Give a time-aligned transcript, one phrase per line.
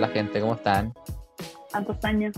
[0.00, 0.94] Hola gente, ¿cómo están?
[1.70, 2.34] ¿Cuántos años?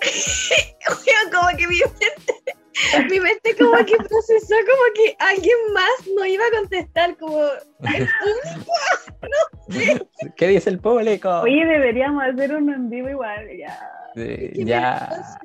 [1.30, 6.42] Como que mi mente, mi mente como que procesó como que alguien más no iba
[6.46, 8.72] a contestar, como el público,
[9.20, 10.06] no sé.
[10.38, 11.40] ¿Qué dice el público?
[11.40, 13.78] Oye, deberíamos hacer uno en vivo igual, ya.
[14.14, 15.38] Sí, ya.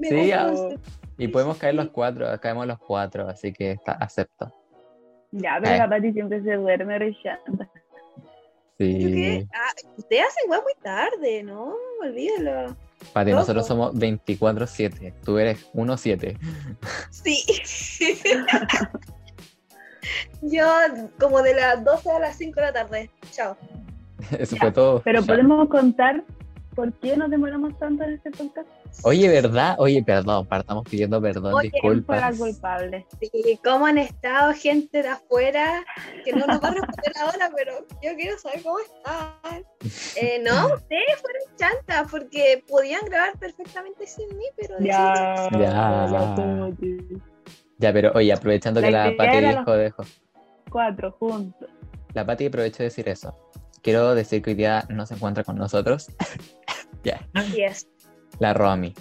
[0.00, 0.50] me Sí, ya.
[1.16, 4.52] Y podemos caer los cuatro, caemos los cuatro, así que está, acepto.
[5.30, 5.78] Ya, pero Eh.
[5.78, 6.98] la Pati siempre se duerme
[8.78, 9.48] Yo Sí.
[9.54, 11.74] ah, ustedes hacen weá muy tarde, ¿no?
[12.00, 12.76] Olvídalo.
[13.12, 13.40] Pati, Loco.
[13.40, 16.36] nosotros somos 24-7, tú eres 1-7.
[17.10, 17.44] Sí.
[20.42, 20.64] Yo
[21.18, 23.10] como de las 12 a las 5 de la tarde.
[23.32, 23.56] Chao.
[24.38, 25.02] Eso Ya, fue todo.
[25.04, 25.26] Pero Chao.
[25.26, 26.24] podemos contar
[26.74, 28.68] por qué nos demoramos tanto en este podcast.
[29.02, 29.76] Oye, ¿verdad?
[29.78, 32.38] Oye, perdón, partamos pidiendo perdón, Oye, ¿Quién fue la disculpas.
[32.38, 33.06] culpable?
[33.20, 35.84] Sí, ¿Cómo han estado gente de afuera?
[36.24, 39.64] Que no nos va a responder ahora, pero yo quiero saber cómo están.
[40.16, 46.08] Eh, no, ustedes fueron chantas porque podían grabar perfectamente sin mí, pero Ya, Ya.
[46.10, 46.70] ya
[47.78, 50.02] Ya, pero oye, aprovechando que La Pati dijo, dejo.
[50.70, 51.68] cuatro juntos.
[52.14, 53.36] La Pati aprovechó de decir eso.
[53.82, 56.08] Quiero decir que hoy día no se encuentra con nosotros.
[57.04, 57.86] ya, así es.
[58.38, 58.94] La Romy.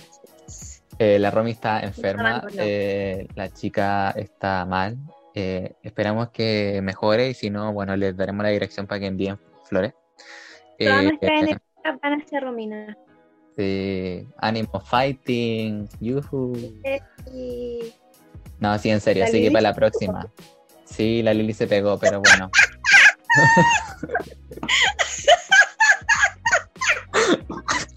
[1.00, 4.98] Eh, la Romy está enferma, eh, la chica está mal.
[5.36, 9.38] eh, esperamos que mejore y si no, bueno, les daremos la dirección para que envíen
[9.66, 9.94] flores.
[10.80, 11.62] Todas nuestras energías
[12.02, 12.98] van hacia Romina.
[13.56, 16.54] sí, ánimo fighting, yuhu.
[17.32, 17.94] Y
[18.60, 20.28] No, sí, en serio, La así que Lili para la próxima.
[20.86, 22.50] Sí, la Lili se pegó, pero bueno.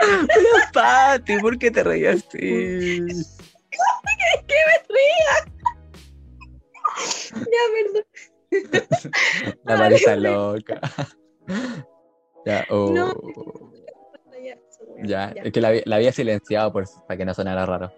[0.00, 2.38] Pero Pati, ¿por qué te reías así?
[4.46, 5.34] que me ría.
[7.34, 8.04] ya, perdón.
[9.64, 10.80] La Pati está loca.
[12.46, 12.90] Ya, oh.
[12.90, 13.14] No.
[15.02, 17.92] Ya, es que la, había- la había silenciado por, para que no sonara raro.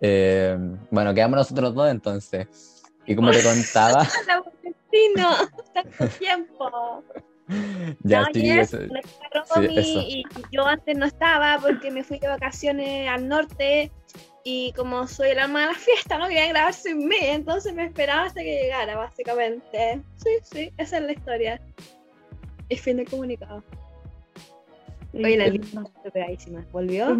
[0.00, 0.56] Eh,
[0.90, 2.82] bueno, quedamos nosotros dos entonces.
[3.06, 5.30] Y como te contaba, La Valentino,
[5.74, 7.02] tanto tiempo.
[8.02, 10.00] Ya no, no está Romy sí, eso.
[10.00, 13.90] y yo antes no estaba porque me fui de vacaciones al norte
[14.44, 17.84] y como soy el alma de la fiesta no quería grabar sin mí, entonces me
[17.84, 20.02] esperaba hasta que llegara, básicamente.
[20.16, 21.60] Sí, sí, esa es la historia.
[22.68, 23.62] Es fin de comunicado.
[25.12, 26.64] Oye, la Sí, lista está pegadísima.
[26.72, 27.16] ¿Volvió?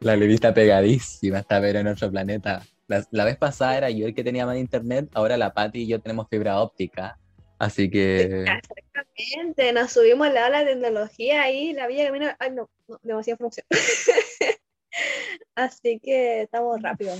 [0.00, 2.62] La Levi está pegadísima, está pero en otro planeta.
[2.92, 5.86] La, la vez pasada era yo el que tenía más internet, ahora la Pati y
[5.88, 7.18] yo tenemos fibra óptica.
[7.58, 12.26] Así que Exactamente, nos subimos a la ola de tecnología ahí, la villa camino.
[12.38, 13.66] Ay, no, no demasiada función.
[15.54, 17.14] Así que estamos rápido.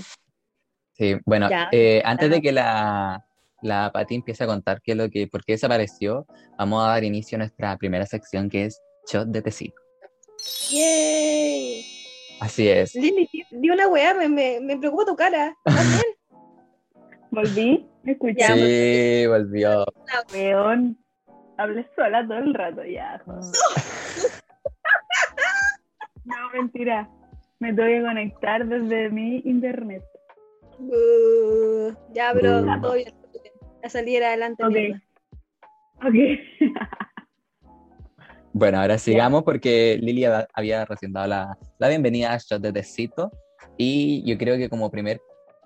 [0.93, 1.69] sí, bueno, Ya.
[1.71, 3.25] eh, antes de que la,
[3.61, 6.25] la Pati empiece a contar qué es lo que, por qué desapareció,
[6.57, 9.75] vamos a dar inicio a nuestra primera sección que es Shot de Tecito.
[10.71, 12.02] ¡Yay!
[12.39, 12.93] Así es.
[12.95, 15.55] Lili, di- una weá, me, me, me preocupa tu cara.
[17.31, 18.59] Volví, me escuchamos.
[18.59, 19.85] Sí, volvió.
[20.33, 20.97] Weón.
[21.57, 23.21] Hablé sola todo el rato ya.
[26.25, 27.09] No, mentira.
[27.59, 30.01] Me tengo que conectar desde mi internet.
[30.79, 32.81] Uh, ya, pero Uh.
[32.81, 33.13] todo bien.
[33.83, 34.63] A salir adelante.
[34.63, 34.71] Ok.
[34.71, 35.01] mierda.
[36.01, 36.15] Ok.
[38.53, 42.71] Bueno, ahora sigamos porque Lili hab- había recién dado la, la bienvenida a Shot de
[42.71, 43.31] Tecito.
[43.77, 45.19] Y yo creo que como primer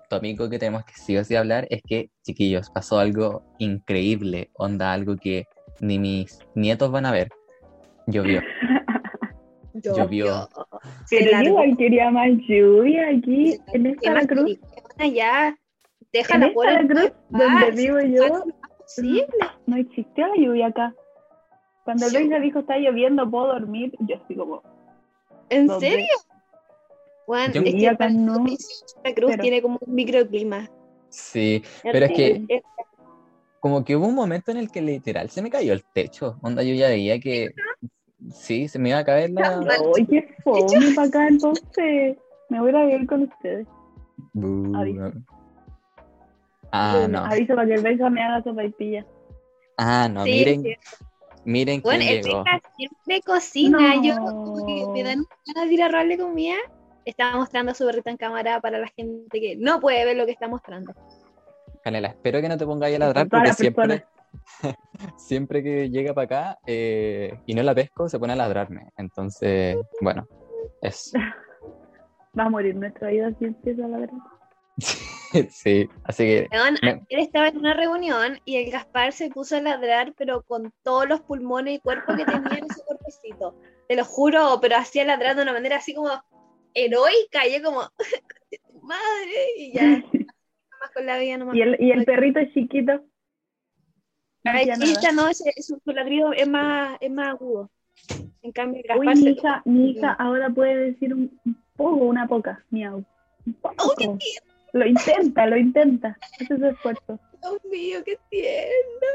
[0.08, 4.92] tópico que tenemos que sí o sí hablar es que, chiquillos, pasó algo increíble, onda,
[4.92, 5.44] algo que
[5.80, 7.28] ni mis nietos van a ver.
[8.06, 8.40] Llovió.
[9.74, 10.48] Llovió.
[11.04, 11.48] Se Pero yo largó.
[11.50, 14.58] igual quería más lluvia aquí en ¿Qué esta cruz.
[15.14, 15.56] Ya,
[16.54, 18.44] por la cruz donde vivo yo
[18.86, 19.22] Sí,
[19.66, 20.94] no existió la lluvia acá.
[21.88, 22.18] Cuando el Sí.
[22.18, 24.62] Benja dijo está lloviendo, puedo dormir, yo así como,
[25.48, 26.04] ¿en serio?
[27.24, 30.68] Juan, Yo- es que acá no, Santa Cruz pero- tiene como un microclima.
[31.08, 32.62] Sí, pero es que Es-
[33.60, 36.36] como que hubo un momento en el que literal se me cayó el techo.
[36.42, 37.48] Onda, yo ya veía que
[38.32, 39.58] sí, se me iba a caer la...
[39.86, 42.18] Oye, qué fome para acá entonces.
[42.50, 43.66] Me voy a ir con ustedes.
[44.34, 45.12] Bu- Aviso.
[46.70, 47.24] Ah, no.
[47.24, 49.06] Aviso para que el Benja me haga sopa y pilla.
[49.78, 50.74] Ah, no, Sí, miren, sí.
[51.44, 52.44] Miren Bueno, quién el llegó.
[52.76, 53.94] Siempre cocina.
[53.96, 54.02] No.
[54.02, 56.56] Yo como que me dan ganas de ir a robarle comida.
[57.04, 60.32] Estaba mostrando su berrita en cámara para la gente que no puede ver lo que
[60.32, 60.92] está mostrando.
[61.82, 64.04] Canela, espero que no te pongas ahí a ladrar porque siempre,
[65.16, 68.90] siempre que llega para acá eh, y no la pesco, se pone a ladrarme.
[68.96, 70.26] Entonces, bueno,
[70.82, 71.12] es.
[72.38, 74.10] Va a morir nuestra vida si empieza a ladrar.
[75.50, 76.48] sí, así que
[76.82, 80.72] Me- ayer estaba en una reunión y el Gaspar se puso a ladrar, pero con
[80.82, 83.54] todos los pulmones y cuerpo que tenía en ese cuerpecito.
[83.88, 86.10] Te lo juro, pero hacía ladrar de una manera así como
[86.74, 87.46] heroica.
[87.46, 87.82] Y yo como,
[88.82, 91.56] madre, y ya, más con la vida nomás.
[91.56, 93.04] Y el, y el perrito chiquito.
[94.44, 97.70] no chiquita, no, ese, su, su ladrido es más, es más agudo.
[98.42, 101.38] En cambio, el Uy, Gaspar mi se- hija, mi hija ahora puede decir un,
[101.76, 103.04] poco, una poca, miau.
[103.46, 104.12] Un poco.
[104.12, 104.18] Uy,
[104.72, 106.16] Lo intenta, lo intenta.
[106.38, 107.18] Ese es su esfuerzo.
[107.40, 109.06] Dios mío, qué tierno.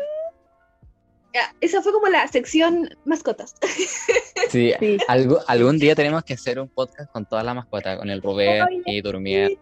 [1.33, 3.55] Ya, esa fue como la sección mascotas.
[4.49, 4.97] sí, Sí.
[5.07, 8.63] algo, algún día tenemos que hacer un podcast con todas las mascotas, con el Rubén
[8.69, 9.57] Ay, y Durmier,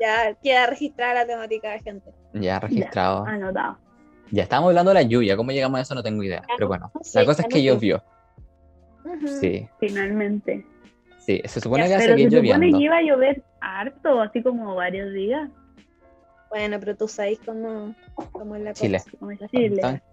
[0.00, 2.10] Ya queda registrada la temática de gente.
[2.32, 3.26] ya registrado.
[3.26, 3.78] Anotado.
[4.30, 5.94] Ya estábamos hablando de la lluvia, ¿cómo llegamos a eso?
[5.94, 7.66] No tengo idea, Ya pero no- bueno, no sé, la cosa es que no sé.
[7.66, 8.04] llovió,
[9.40, 10.64] sí, Finalmente.
[11.30, 14.42] Sí, se supone Ya, que a Pero se supone que iba a llover harto, así
[14.42, 15.50] como varios días.
[16.48, 17.94] Bueno, pero tú sabes cómo,
[18.32, 18.82] cómo es la cosa.
[18.82, 19.00] Chile.
[19.18, 20.02] Como es Chile.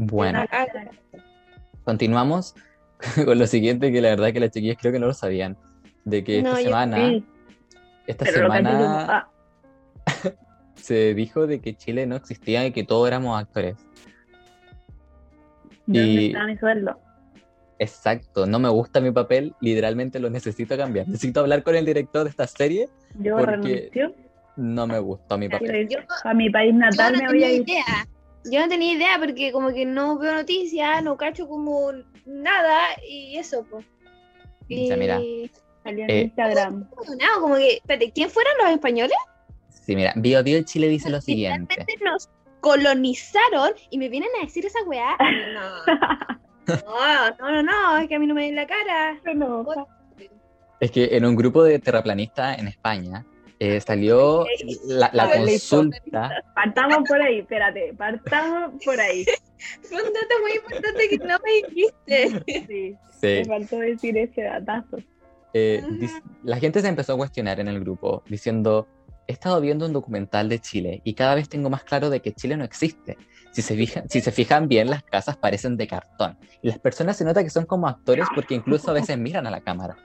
[0.00, 0.44] Bueno,
[1.84, 2.54] continuamos
[3.24, 5.56] con lo siguiente, que la verdad que las chiquillas creo que no lo sabían,
[6.04, 7.24] de que esta No, semana, Sí,
[8.06, 9.28] esta pero semana ah,
[10.76, 13.76] se dijo de que Chile no existía y que todos éramos actores.
[15.86, 17.00] ¿dónde Y- está mi sueldo?
[17.78, 21.06] Exacto, no me gusta mi papel, literalmente lo necesito cambiar.
[21.08, 22.88] Necesito hablar con el director de esta serie,
[23.20, 24.14] Yo porque renuncio.
[24.56, 25.88] no me gustó mi papel.
[25.88, 27.62] Yo- A mi país Yo natal no me tenía ir.
[27.62, 27.84] idea.
[28.50, 31.92] Yo no tenía idea porque como que no veo noticias, no cacho como
[32.24, 33.84] nada y eso, pues.
[34.70, 35.20] O sea, mira.
[35.84, 36.80] Salió en Eh, Instagram.
[36.90, 39.16] No, como que, espérate, ¿quién fueron los españoles?
[39.70, 41.74] Sí, mira, Bio Bio Chile dice lo siguiente.
[42.04, 42.28] Nos
[42.60, 45.16] colonizaron y me vienen a decir esa weá.
[45.54, 45.84] No,
[46.68, 49.18] no, no, no, no, es que a mí no me den la cara.
[49.24, 49.86] Se enoja.
[50.80, 53.24] Es que en un grupo de terraplanistas en España
[53.58, 54.46] eh, salió
[54.86, 56.30] la, la consulta.
[56.54, 59.24] Partamos por ahí, espérate, partamos por ahí.
[59.82, 62.64] Fue un dato muy importante que no me dijiste.
[62.68, 64.98] Sí, Sí, me faltó decir ese datazo.
[65.52, 65.82] eh,
[66.44, 68.86] la gente se empezó a cuestionar en el grupo diciendo,
[69.26, 72.32] he estado viendo un documental de Chile y cada vez tengo más claro de que
[72.32, 73.18] Chile no existe.
[73.52, 76.38] Si se, fijan, si se fijan bien, las casas parecen de cartón.
[76.62, 79.50] Y las personas se nota que son como actores porque incluso a veces miran a
[79.50, 79.96] la cámara.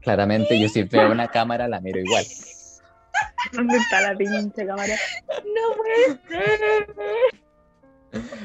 [0.00, 2.24] Claramente yo si veo una cámara la miro igual.
[3.52, 4.94] ¿Dónde está la pinche cámara?
[5.28, 6.58] No puede ser.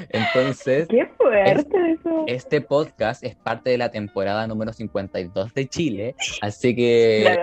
[0.09, 2.25] Entonces, Qué fuerte eso.
[2.27, 7.41] este podcast es parte de la temporada número 52 de Chile, así que Claro.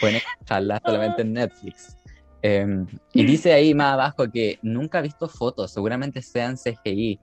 [0.00, 1.97] pueden escucharla solamente en Netflix.
[2.42, 7.18] Eh, y dice ahí más abajo que nunca ha visto fotos, seguramente sean CGI.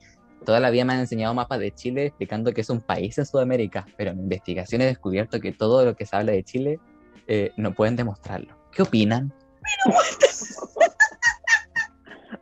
[0.45, 3.25] Toda la vida me han enseñado mapas de Chile explicando que es un país en
[3.25, 6.79] Sudamérica, pero en investigación he descubierto que todo lo que se habla de Chile
[7.27, 8.55] eh, no pueden demostrarlo.
[8.71, 9.33] ¿Qué opinan?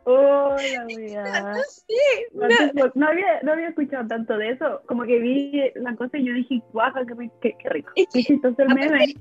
[0.06, 0.84] Hola.
[0.84, 1.94] No sé.
[2.34, 4.82] No, No, no había, no había escuchado tanto de eso.
[4.86, 7.90] Como que vi la cosa y yo dije, guaja, qué, qué, qué rico.
[7.96, 9.14] Es que, chistoso el meme.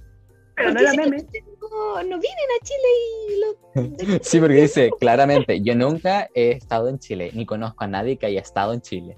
[0.55, 1.17] Pero no era meme.
[1.17, 2.89] No, no vienen a Chile
[3.27, 4.19] y lo.
[4.23, 8.27] Sí, porque dice claramente, yo nunca he estado en Chile, ni conozco a nadie que
[8.27, 9.17] haya estado en Chile.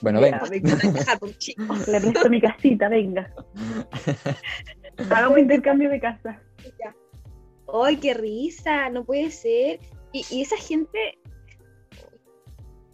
[0.00, 0.42] Bueno, venga.
[0.50, 0.76] venga.
[1.86, 3.32] Le presto mi casita, venga.
[5.10, 6.40] Hagamos intercambio de casa.
[6.78, 6.94] Ya.
[7.84, 8.88] ¡Ay, qué risa!
[8.90, 9.80] No puede ser.
[10.12, 11.18] Y, y esa gente.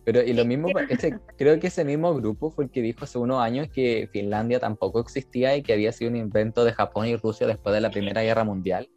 [0.07, 3.19] Pero y lo mismo, ese- creo que ese mismo grupo fue el que dijo hace
[3.19, 7.17] unos años que Finlandia tampoco existía y que había sido un invento de Japón y
[7.17, 8.89] Rusia después de la Primera Guerra Mundial.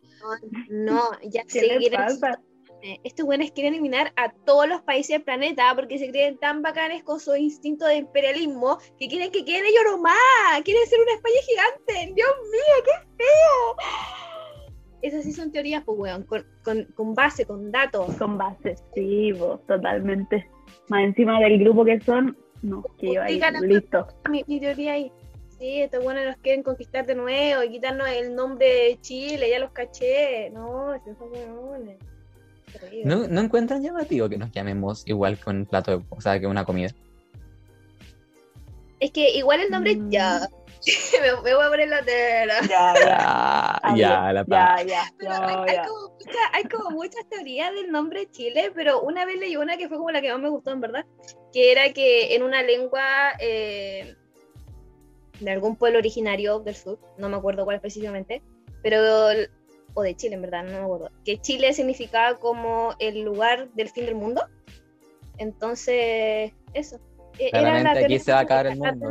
[0.70, 1.92] No, ya ¿Qué sé.
[1.92, 2.40] pasa?
[3.04, 7.04] Estos buenos quieren eliminar a todos los países del planeta porque se creen tan bacanes
[7.04, 10.16] con su instinto de imperialismo que quieren que queden ellos nomás.
[10.64, 12.14] Quieren ser una España gigante.
[12.16, 14.29] Dios mío, qué feo.
[15.02, 18.16] Esas sí son teorías, pues, weón, con, con, con base, con datos.
[18.16, 20.50] Con bases, sí, vos, totalmente.
[20.90, 24.08] Más encima del grupo que son, no, que yo ahí, listo.
[24.30, 25.12] Mi, mi teoría ahí.
[25.58, 29.60] Sí, estos buenos nos quieren conquistar de nuevo y quitarnos el nombre de Chile, ya
[29.60, 30.50] los caché.
[30.52, 31.98] No, esos son weones.
[32.72, 33.04] Terrible.
[33.06, 36.48] ¿No, ¿No encuentran llamativo que nos llamemos igual que un plato, de, o sea, que
[36.48, 36.90] una comida?
[39.00, 40.10] Es que igual el nombre Mm.
[40.10, 40.48] ya.
[41.22, 42.56] me, me voy a poner la tela.
[42.68, 45.84] Ya, ya, Ya, ya, la ya, ya, Pero ya, hay, hay ya.
[45.88, 49.88] como mucha- hay como muchas teorías del nombre Chile, pero una vez leí una que
[49.88, 51.06] fue como la que más me gustó, en verdad,
[51.54, 53.02] que era que en una lengua
[53.40, 54.16] eh,
[55.40, 58.42] de algún pueblo originario del sur, no me acuerdo cuál específicamente,
[58.84, 59.00] pero
[59.96, 63.90] o de Chile, en verdad, no me acuerdo, que Chile significaba como el lugar del
[63.90, 64.46] fin del mundo.
[65.38, 67.00] Entonces, eso.
[67.40, 69.10] E- Era Claramente la aquí se va a acabar el mundo.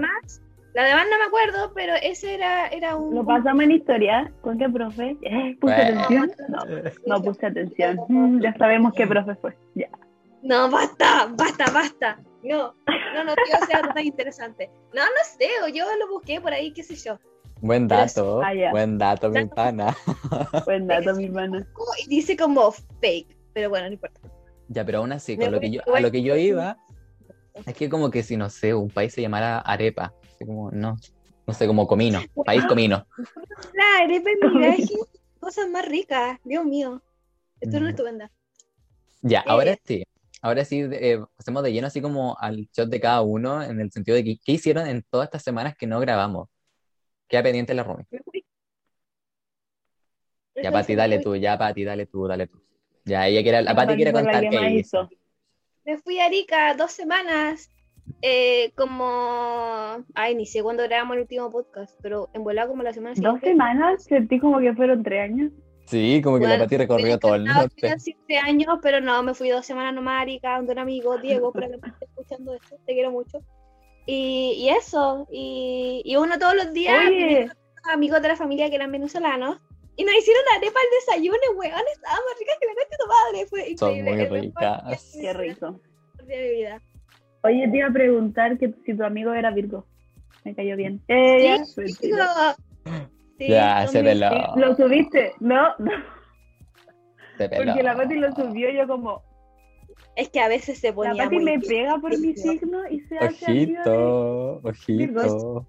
[0.74, 3.14] La demás no me acuerdo, pero ese era, era un.
[3.14, 4.30] Lo pasamos en historia.
[4.42, 5.16] ¿Con qué profe?
[5.22, 6.00] Eh, ¿Puse Bueno.
[6.02, 6.32] atención?
[6.48, 6.58] No,
[7.06, 7.98] no puse atención.
[8.08, 9.56] Mm, ya sabemos qué profe fue.
[9.74, 9.88] Ya.
[10.42, 12.20] No, basta, basta, basta.
[12.44, 12.74] No,
[13.14, 14.70] no, no quiero ser algo tan interesante.
[14.94, 17.18] No, no sé, o yo lo busqué por ahí, qué sé yo.
[17.60, 19.96] Buen dato, Ah, buen dato, mi pana.
[20.64, 21.66] Buen dato, mi hermana.
[21.72, 22.70] Como- Y dice como
[23.00, 24.20] fake, pero bueno, no importa.
[24.68, 26.76] Ya, pero aún así, con lo que yo, a lo que yo iba,
[27.66, 30.96] es que como que si, no sé, un país se llamara Arepa, así como, no,
[31.46, 33.06] no sé, como Comino, país Comino.
[33.74, 34.94] La arepa en mi viaje,
[35.40, 37.02] cosas más ricas, Dios mío.
[37.60, 37.84] Esto es Mm.
[37.84, 38.30] una estupenda.
[39.22, 39.44] Ya, Eh.
[39.46, 40.04] ahora sí,
[40.40, 43.90] ahora sí, eh, pasemos de lleno así como al shot de cada uno, en el
[43.90, 46.48] sentido de que, ¿qué hicieron en todas estas semanas que no grabamos?
[47.26, 48.04] Queda pendiente la Rumi.
[50.62, 52.62] Ya, Pati, dale tú, ya, Pati, dale tú, dale tú.
[53.04, 55.08] Ya, ella quiere, la Pati quiere contar qué hizo.
[55.84, 57.70] Me fui a Arica dos semanas,
[58.22, 60.04] eh, como...
[60.14, 63.16] Ay, ni sé cuándo grabamos el último podcast, pero en volada como la semana Dos
[63.16, 63.48] siguiente.
[63.48, 65.52] semanas, sentí como que fueron tres años.
[65.86, 67.94] Sí, como que la Bueno, Pati recorrió todo el norte.
[68.26, 71.50] tres años, pero no, me fui dos semanas nomás a Arica, donde un amigo, Diego,
[71.52, 73.38] para que me esté escuchando esto, te quiero mucho.
[74.04, 77.48] Y, y eso, y, y uno todos los días, Oye,
[77.92, 79.58] amigos de la familia que eran venezolanos,
[79.96, 83.08] y nos hicieron arepa al desayuno, weón, estaban más ricas que la noche de tu
[83.08, 84.02] madre, fue Son increíble.
[84.02, 85.12] muy el mejor ricas.
[85.20, 85.80] qué rico.
[86.26, 86.82] de mi vida.
[87.44, 89.84] Oye, te iba a preguntar que si tu amigo era Virgo.
[90.44, 91.00] Me cayó bien.
[91.08, 92.56] Eh, ya, Sí, mentira.
[93.38, 94.30] Sí, Ya, se peló.
[94.56, 95.32] ¿Lo subiste?
[95.40, 95.92] No, no,
[97.36, 97.64] Se peló.
[97.66, 99.22] porque la Pati lo subió y yo como,
[100.16, 102.42] Es que a veces se la ponía Pati muy me pega por mi Virgo.
[102.52, 103.90] signo y se hace amiga de-
[104.64, 105.66] Ojito, ojito.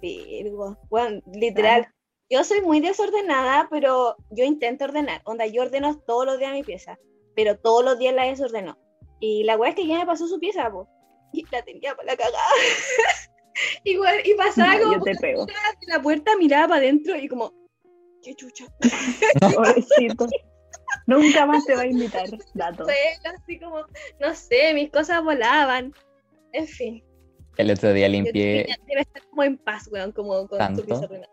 [0.00, 0.76] Virgo.
[0.90, 1.86] Bueno, literal.
[2.30, 5.20] Yo soy muy desordenada, pero yo intento ordenar.
[5.24, 6.98] Onda, yo ordeno todos los días mi pieza,
[7.36, 8.76] pero todos los días la desordenó.
[9.20, 10.88] Y la weá es que ya me pasó su pieza, po.
[11.34, 12.38] Y la tenía para la cagada.
[13.84, 15.46] Igual, y pasaba No, como yo te pego.
[15.46, 15.52] de
[15.86, 17.52] la puerta, miraba para adentro y como,
[18.22, 18.66] qué chucha.
[19.40, 20.26] Pobrecito.
[21.06, 22.84] Nunca más te va a invitar, dato.
[22.84, 23.84] Fue así como,
[24.20, 25.92] no sé, mis cosas volaban.
[26.52, 27.04] En fin.
[27.56, 30.80] El otro día limpié debe estar como en paz, weón, como con Tanto.
[30.80, 31.32] su pieza ordenada.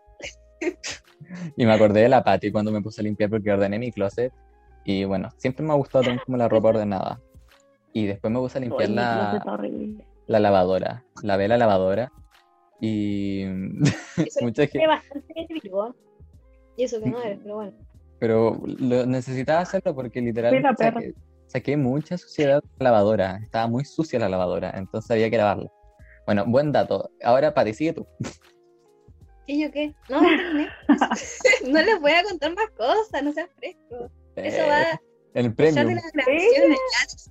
[1.56, 4.32] y me acordé de la Pati cuando me puse a limpiar porque ordené mi closet.
[4.84, 7.20] Y bueno, siempre me ha gustado tener como la ropa ordenada.
[7.92, 9.44] Y después me puse a limpiar Oye, la,
[10.26, 11.04] la lavadora.
[11.22, 12.12] Lavé la lavadora.
[12.80, 13.42] Y
[14.16, 15.34] Eso mucha gente, bastante.
[16.76, 17.72] Y eso que no eres, pero bueno.
[18.18, 21.14] pero lo necesitaba hacerlo porque literalmente saqué,
[21.46, 23.38] saqué mucha suciedad de la lavadora.
[23.42, 25.70] Estaba muy sucia la lavadora, entonces había que lavarla.
[26.26, 27.10] Bueno, buen dato.
[27.22, 28.06] Ahora, Pati, sigue tú.
[29.46, 29.94] ¿Qué yo qué?
[30.08, 30.68] No, no terminé.
[31.68, 34.10] no les voy a contar más cosas, no sean frescos.
[34.36, 35.00] Eso va
[35.34, 36.12] El de las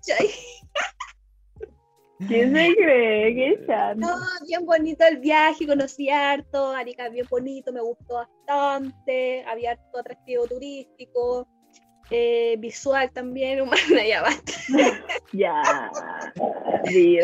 [0.05, 0.29] ¿cachai?
[2.27, 3.33] ¿Quién se cree?
[3.35, 3.65] ¿Qué?
[3.95, 4.15] No,
[4.47, 10.45] bien bonito el viaje, conocí harto, Arica bien bonito, me gustó bastante, había harto atractivo
[10.47, 11.47] turístico,
[12.11, 14.51] eh, visual también, humano, ya basta.
[15.33, 15.89] Ya.
[16.85, 17.17] Si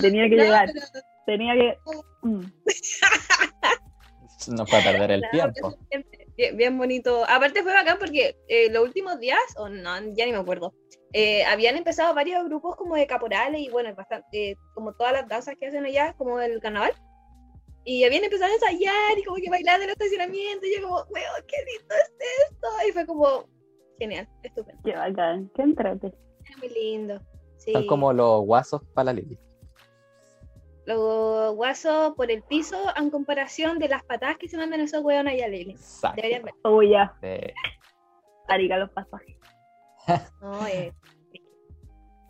[0.00, 0.70] tenía que No, llegar.
[0.72, 0.86] pero-
[1.24, 1.78] Tenía que.
[2.22, 2.42] Mm.
[4.56, 5.78] No fue a perder el No, tiempo.
[5.88, 6.04] Bien,
[6.42, 7.24] bien- bien bonito.
[7.28, 10.74] Aparte fue bacán porque eh, los últimos días, o no, ya ni me acuerdo,
[11.12, 15.28] eh, habían empezado varios grupos como de caporales y bueno, bastante, eh, como todas las
[15.28, 16.92] danzas que hacen allá, como el carnaval.
[17.84, 20.96] Y habían empezado a ensayar y como que bailar en el estacionamiento y yo como,
[21.10, 22.12] weón, qué lindo es
[22.50, 22.68] esto.
[22.88, 23.48] Y fue como,
[23.98, 24.80] genial, estupendo.
[24.84, 25.50] Qué bacán.
[25.54, 26.06] Qué entrete.
[26.46, 27.20] Era muy lindo.
[27.58, 27.72] Sí.
[27.72, 29.38] Son como los guasos para la Lili.
[30.84, 35.34] Los guasos por el piso en comparación de las patadas que se mandan esos weones
[35.34, 35.72] allá, Lili.
[35.72, 36.16] Exacto.
[36.16, 36.54] Deberían ver.
[36.64, 37.14] Oh, ya.
[37.22, 37.52] Eh,
[38.48, 39.36] los pasajes.
[40.40, 40.92] No, eh,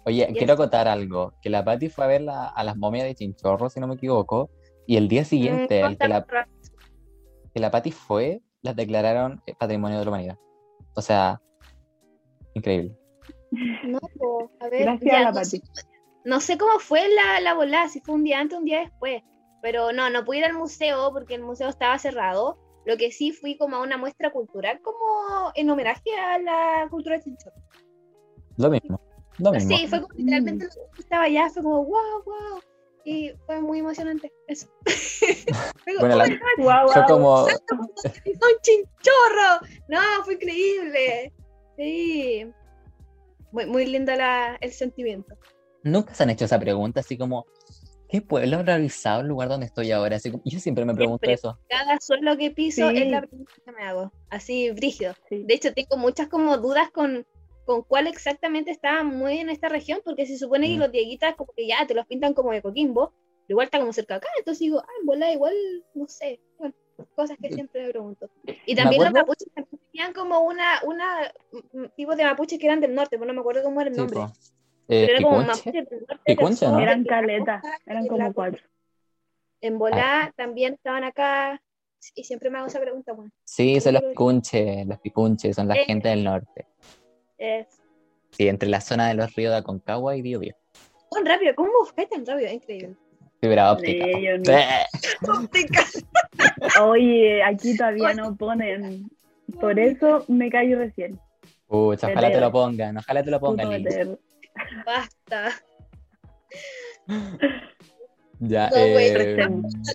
[0.05, 1.33] Oye, quiero acotar algo.
[1.41, 3.95] Que la Pati fue a ver la- a las momias de Chinchorro, si no me
[3.95, 4.51] equivoco.
[4.87, 6.27] Y el día siguiente, mm, el que la,
[7.55, 10.39] que la Pati fue, las declararon eh, Patrimonio de la Humanidad.
[10.95, 11.41] O sea,
[12.55, 12.97] increíble.
[13.85, 13.99] No,
[14.61, 15.63] a ver, Gracias ya, a la Pati.
[16.25, 18.81] No sé cómo fue la, la volada, si fue un día antes o un día
[18.81, 19.23] después,
[19.61, 22.59] pero no, no pude ir al museo porque el museo estaba cerrado.
[22.85, 27.17] Lo que sí fui como a una muestra cultural, como en homenaje a la cultura
[27.17, 27.57] de Chinchorro.
[28.57, 29.01] Lo mismo.
[29.39, 29.77] Lo mismo.
[29.77, 32.61] Sí, fue como literalmente lo que estaba allá, fue como wow, wow.
[33.05, 34.69] Y fue muy emocionante eso.
[35.85, 36.89] Fue como, Bueno, la- "Oh fue guau.
[37.19, 37.45] como.
[37.45, 39.67] ¡Un chinchorro!
[39.89, 41.33] No, fue increíble.
[41.77, 42.47] Sí.
[43.51, 45.35] Muy, muy lindo la, el sentimiento.
[45.85, 47.47] Nunca se han hecho esa pregunta, así como.
[48.09, 50.17] ¿Qué pueblo habrá realizado el lugar donde estoy ahora?
[50.17, 51.33] Así como- yo siempre me pregunto Siempre.
[51.33, 51.59] eso.
[51.71, 52.99] Cada suelo que piso Sí.
[52.99, 54.13] es la pregunta que me hago.
[54.29, 55.15] Así, brígido.
[55.31, 55.45] Sí.
[55.47, 57.27] De hecho, tengo muchas como dudas con,
[57.65, 60.81] con cuál exactamente estaba muy en esta región, porque se supone que Mm.
[60.81, 63.15] los dieguitas como que ya te los pintan como de Coquimbo,
[63.49, 65.55] igual está como cerca acá, entonces digo, ah, en volada igual,
[65.95, 66.75] no sé, bueno,
[67.15, 68.29] cosas que siempre me pregunto.
[68.67, 69.49] Y también los mapuches
[69.91, 71.33] tenían como una, una
[71.97, 74.01] tipos de mapuches que eran del norte, pero no me acuerdo cómo era el Sí,
[74.03, 74.21] nombre.
[74.21, 74.33] po.
[74.89, 75.41] Eh, pero era como.
[76.25, 76.81] Picunche, del ¿no?
[76.81, 78.63] Eran caletas, eran como cuatro.
[79.61, 81.63] En volá también estaban acá,
[82.15, 85.75] y siempre me hago esa pregunta, bueno, Sí, son los picunches, los picunches, son la
[85.77, 85.85] Eh.
[85.85, 86.67] gente del norte.
[87.39, 87.67] es...
[88.31, 90.55] Sí, entre la zona de los ríos de Aconcagua y Biobío.
[91.11, 92.49] Tan rápido, ¿cómo buscáis tan rápido?
[92.49, 92.97] Es increíble.
[93.41, 94.07] Fibra óptica.
[94.07, 94.47] Ni-
[95.53, 95.67] Sí.
[96.81, 99.09] Oye, aquí todavía no ponen.
[99.61, 101.21] Por eso me callo recién.
[101.67, 103.85] Pucha, ojalá te lo pongan, ojalá te lo pongan.
[104.87, 105.51] Basta.
[108.41, 109.37] Ya, No, güey, eh,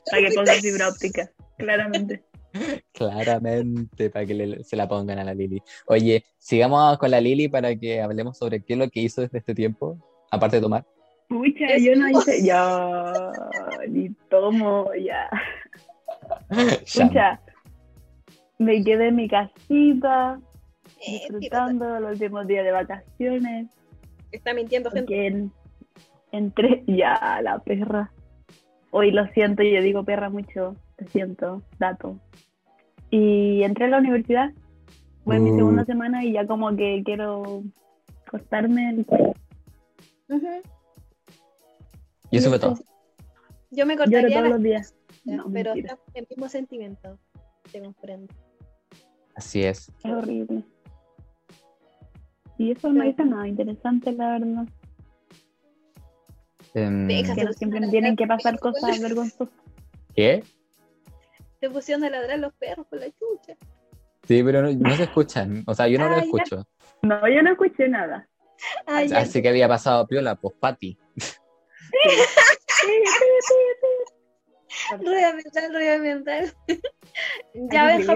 [0.10, 2.24] Para que ponga fibra óptica, claramente.
[2.94, 5.62] claramente, para que le- se la pongan a la Lili.
[5.88, 9.38] Oye, sigamos con la Lili para que hablemos sobre qué es lo que hizo desde
[9.40, 9.98] este tiempo,
[10.32, 10.86] aparte de tomar.
[11.28, 12.42] Pucha, yo no hice.
[12.44, 13.32] Ya,
[13.90, 15.30] ni tomo, ya.
[16.50, 17.42] Pucha,
[18.58, 20.40] me quedé en mi casita,
[21.06, 23.68] Eh, disfrutando los últimos días de vacaciones.
[24.32, 25.02] Está mintiendo gente.
[25.06, 25.52] Porque en-
[26.32, 26.84] entré.
[26.88, 28.12] Ya, la perra.
[28.92, 30.76] Hoy lo siento, yo digo perra mucho.
[30.98, 32.20] Lo siento, dato.
[33.10, 34.52] Y entré a la universidad.
[35.24, 35.58] Fue mi Uh.
[35.58, 37.64] segunda semana y ya como que quiero
[38.32, 39.00] cortarme el.
[40.30, 40.48] Ujú.
[42.32, 42.76] Y eso fue todo.
[43.72, 44.96] Yo me cortaría todos la los días.
[45.26, 47.20] No, pero está el mismo sentimiento.
[47.72, 48.34] Te comprendo.
[49.36, 49.92] Así es.
[50.04, 50.64] Es horrible.
[52.58, 54.68] Y eso no hizo nada interesante, la verdad.
[56.74, 57.08] Em.
[57.08, 59.50] Que siempre me tienen que pasar cosas vergonzosas.
[60.16, 60.44] ¿Qué?
[61.60, 63.56] Te pusieron a ladrar los perros con la chucha.
[64.28, 65.64] Sí, pero no, no se escuchan.
[65.68, 66.24] O sea, yo no lo Ah, ya.
[66.26, 66.68] escucho.
[67.02, 68.28] No, yo no escuché nada.
[68.86, 69.20] Ay, ya.
[69.20, 70.98] Así que había pasado piola, pues Pati.
[75.00, 76.54] Rueda mental, rueda mental.
[77.72, 78.08] ya ves.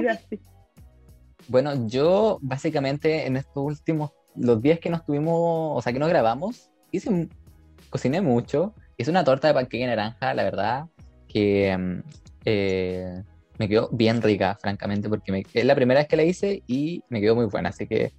[1.48, 6.08] Bueno, yo básicamente en estos últimos, los días que nos tuvimos, o sea, que no
[6.08, 7.28] grabamos, hice,
[7.90, 10.86] cociné mucho, hice una torta de panqueque naranja, la verdad,
[11.28, 12.00] que mm,
[12.46, 13.24] eh,
[13.58, 17.04] me quedó bien rica, francamente, porque me- es la primera vez que la hice y
[17.10, 18.14] me quedó muy buena, así que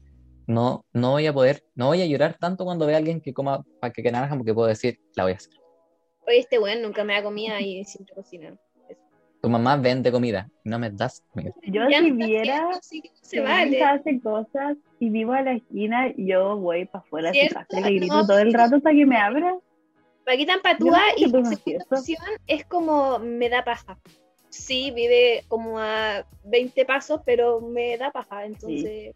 [0.47, 3.33] no, no voy a poder, no voy a llorar tanto cuando vea a alguien que
[3.33, 5.53] coma panqueque naranja, porque puedo decir, la voy a hacer.
[6.27, 8.55] Oye, este weón nunca me da comida y siempre cocina.
[9.43, 11.53] Tu mamá vende comida, no me das comida.
[11.65, 13.77] Yo Ya si no viera que no se vale.
[13.77, 17.83] hija hace cosas y vivo a la esquina, yo voy para afuera de casa y
[17.83, 18.27] le grito No.
[18.29, 19.57] todo el rato hasta que me abra.
[20.25, 21.01] Paquita Yo Patúa
[21.33, 23.99] no sé y la opción es como me da paja.
[24.49, 29.13] Sí, vive como a 20 pasos, pero me da paja, entonces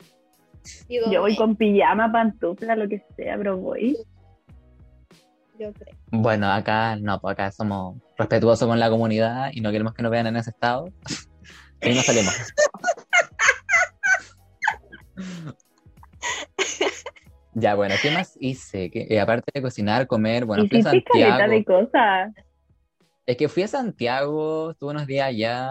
[0.88, 3.96] digo, Yo voy eh, con pijama, pantufla, lo que sea, pero voy.
[5.59, 5.95] Yo creo.
[6.11, 10.12] Bueno, acá no, pues acá somos respetuosos con la comunidad y no queremos que nos
[10.12, 10.87] vean en ese estado.
[11.83, 12.35] Y no salimos.
[17.59, 18.90] Ya, bueno, ¿qué más hice?
[18.90, 21.51] ¿Qué- eh, aparte de cocinar, comer, bueno, fui a Santiago.
[21.53, 22.35] de cosas.
[23.25, 25.71] Es que fui a Santiago, estuve unos días allá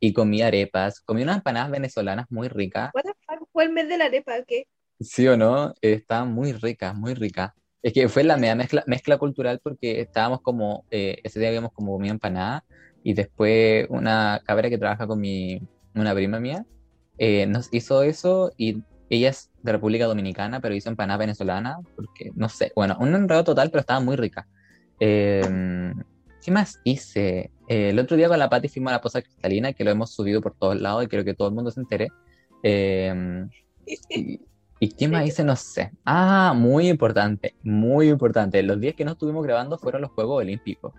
[0.00, 1.00] y comí arepas.
[1.00, 2.90] Comí unas empanadas venezolanas muy ricas.
[2.94, 4.64] Fuck, fue el mes de la arepa, ¿qué?
[5.00, 5.72] ¿Sí o no?
[5.82, 7.52] Eh, Estaban muy ricas, muy ricas.
[7.82, 11.72] Es que fue la media mezcla, mezcla cultural porque estábamos como, eh, ese día habíamos
[11.72, 12.64] como comido empanada
[13.04, 15.62] y después una cabra que trabaja con mi,
[15.94, 16.66] una prima mía,
[17.18, 22.30] eh, nos hizo eso y ella es de República Dominicana, pero hizo empanada venezolana, porque
[22.34, 24.46] no sé, bueno, un enredo total, pero estaba muy rica.
[25.00, 25.92] Eh,
[26.44, 27.50] ¿qué más hice?
[27.68, 30.14] Eh, el otro día con la Pati fuimos a la Poza Cristalina, que lo hemos
[30.14, 32.08] subido por todos lados y creo que todo el mundo se entere.
[32.62, 33.46] Eh,
[34.80, 35.44] ¿y qué más hice?
[35.44, 35.92] No sé.
[36.04, 38.62] Ah, muy importante, muy importante.
[38.62, 40.92] Los días que no estuvimos grabando fueron los Juegos Olímpicos.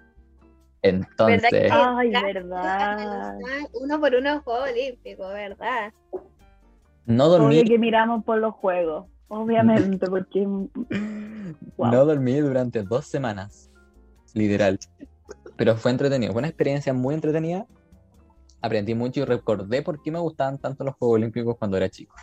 [0.82, 3.38] Entonces, ¿Verdad que- Ay, verdad.
[3.74, 5.92] Uno por uno juego olímpico, ¿verdad?
[7.06, 9.08] no Obvio dormí, que miramos por los juegos.
[9.28, 10.46] Obviamente, porque
[11.78, 11.92] Wow.
[11.92, 13.70] no dormí durante dos semanas,
[14.34, 14.80] literal.
[15.58, 17.65] Pero fue entretenido, fue una experiencia muy entretenida.
[18.62, 22.15] Aprendí mucho y recordé por qué me gustaban tanto los Juegos Olímpicos cuando era chico.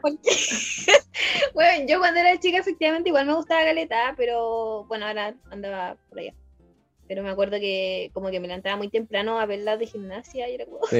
[0.00, 0.30] Porque,
[1.54, 6.18] bueno, yo cuando era chica efectivamente igual me gustaba Galeta, pero bueno, ahora andaba por
[6.20, 6.34] allá.
[7.08, 10.48] Pero me acuerdo que como que me levantaba muy temprano a ver las de gimnasia
[10.48, 10.80] y era como...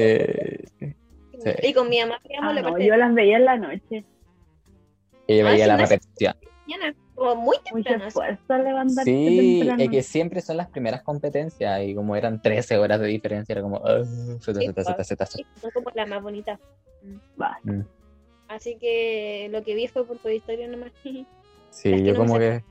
[1.41, 1.51] Sí.
[1.63, 4.03] Y con mi mamá veíamos Ah, la no, yo de las veía en la noche.
[5.25, 6.33] ella Ah, veía la repetición.
[7.15, 8.09] como muy temprano.
[9.05, 9.81] Sí, temprano.
[9.83, 13.61] es que siempre son las primeras competencias y como eran 13 horas de diferencia, era
[13.61, 13.79] como...
[14.41, 15.61] zeta, Sí, zeta, zeta, zeta, Sí, zeta.
[15.61, 16.59] son como las más bonitas.
[17.41, 17.57] Va.
[17.63, 17.81] Mm.
[18.49, 20.91] Así que lo que vi fue por tu historia nomás.
[21.71, 22.63] Sí, que yo no como que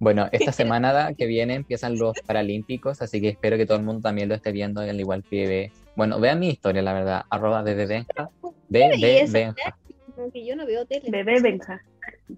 [0.00, 4.02] Bueno, esta semana que viene empiezan los Paralímpicos, así que espero que todo el mundo
[4.02, 5.72] también lo esté viendo, al igual que ve.
[5.96, 7.22] Bueno, vean mi historia, la verdad.
[7.30, 8.30] Arroba bebebenja.
[8.68, 9.76] Bebebenja.
[10.16, 11.08] Como que yo no veo tele.
[11.10, 11.80] Bebé Benja.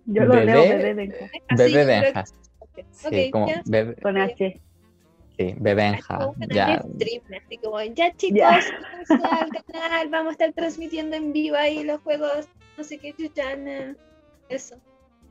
[0.06, 1.24] Yo lo Bebé- leo Bebé Benja.
[1.48, 2.24] Así, Bebebenja.
[2.74, 2.86] creo
[3.24, 3.62] Sí, como ya.
[3.64, 4.60] bebe- Con H.
[5.38, 6.18] sí, bebenja.
[6.50, 6.74] Ya.
[6.74, 8.60] así como, ya chicos, Ya.
[9.08, 13.14] vamos al canal, vamos a estar transmitiendo en vivo ahí los juegos, no sé qué
[13.14, 13.96] chuchana.
[14.48, 14.76] Eso.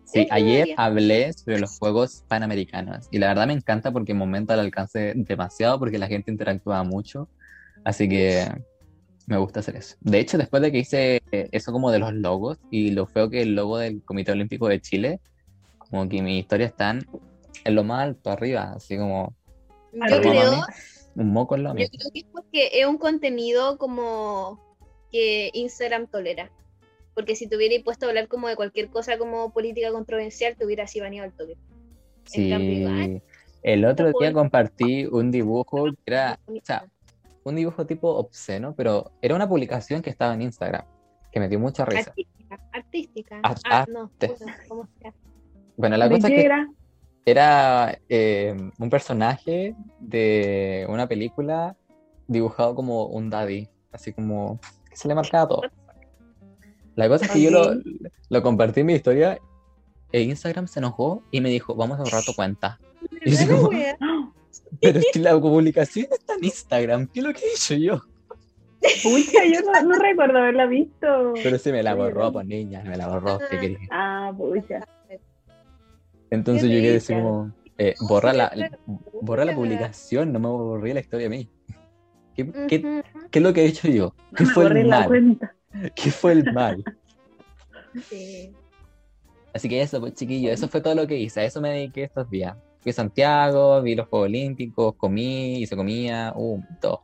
[0.05, 4.53] Sí, ayer hablé sobre los Juegos Panamericanos y la verdad me encanta porque en momento
[4.53, 7.29] al alcance demasiado porque la gente interactúa mucho,
[7.85, 8.45] así que
[9.27, 9.95] me gusta hacer eso.
[10.01, 13.41] De hecho, después de que hice eso como de los logos y lo feo que
[13.41, 15.19] el logo del Comité Olímpico de Chile,
[15.77, 17.05] como que mi historia están
[17.63, 19.33] en lo más alto arriba, así como
[19.93, 20.61] Yo creo, mami.
[21.15, 24.59] un moco en lo yo creo que es porque es un contenido como
[25.11, 26.51] que Instagram tolera.
[27.13, 30.65] Porque si te hubierais puesto a hablar como de cualquier cosa como política controversial, te
[30.65, 31.57] hubieras ido baneado al toque.
[32.33, 33.21] En cambio, Sí.
[33.61, 36.85] El otro día compartí un dibujo que era, o sea,
[37.43, 40.85] un dibujo tipo obsceno, pero era una publicación que estaba en Instagram,
[41.31, 42.09] que me dio mucha risa.
[42.09, 43.39] Artística, artística.
[43.43, 44.11] Ar- ah, no.
[45.77, 46.69] Bueno, la ¿De cosa que era?
[47.25, 51.75] era eh, un personaje de una película
[52.27, 55.61] dibujado como un daddy, así como que se le marcaba todo.
[56.95, 57.51] La cosa es que yo
[58.29, 59.39] lo, compartí en mi historia
[60.11, 62.79] e Instagram se enojó y me dijo, vamos a borrar tu cuenta.
[63.25, 63.97] Y yo ¿Verdad, como- wea?
[64.79, 68.01] Pero es que la publicación está en Instagram, ¿qué es lo que he hecho yo?
[69.01, 71.33] Pucha, yo no, no recuerdo haberla visto.
[71.41, 73.77] Pero sí me la borró, pues niña, me la borró, ¿qué querés?
[73.89, 74.85] Ah, pucha.
[76.29, 78.51] Entonces yo quedé así como, eh, borra, la,
[79.21, 81.49] borra la publicación, no me borré la historia a mí.
[82.35, 84.15] ¿Qué, qué, es lo que he hecho yo?
[84.35, 85.07] ¿Qué fue borré el la mal?
[85.07, 85.55] cuenta.
[85.95, 86.83] ¿Qué fue el mal?
[88.09, 88.53] sí.
[89.53, 91.41] Así que eso, pues chiquillo, eso fue todo lo que hice.
[91.41, 92.55] A eso me dediqué estos días.
[92.81, 97.03] Fui a Santiago, vi los Juegos Olímpicos, comí, hice comida, uh, todo.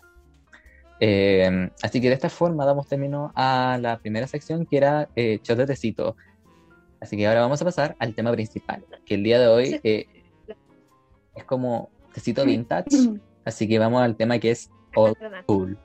[1.00, 5.40] Eh, así que de esta forma damos término a la primera sección que era eh,
[5.44, 6.16] shot de tecito.
[7.00, 10.08] Así que ahora vamos a pasar al tema principal, que el día de hoy eh,
[11.36, 12.90] es como tecito vintage.
[13.46, 15.78] Así que vamos al tema que es old school.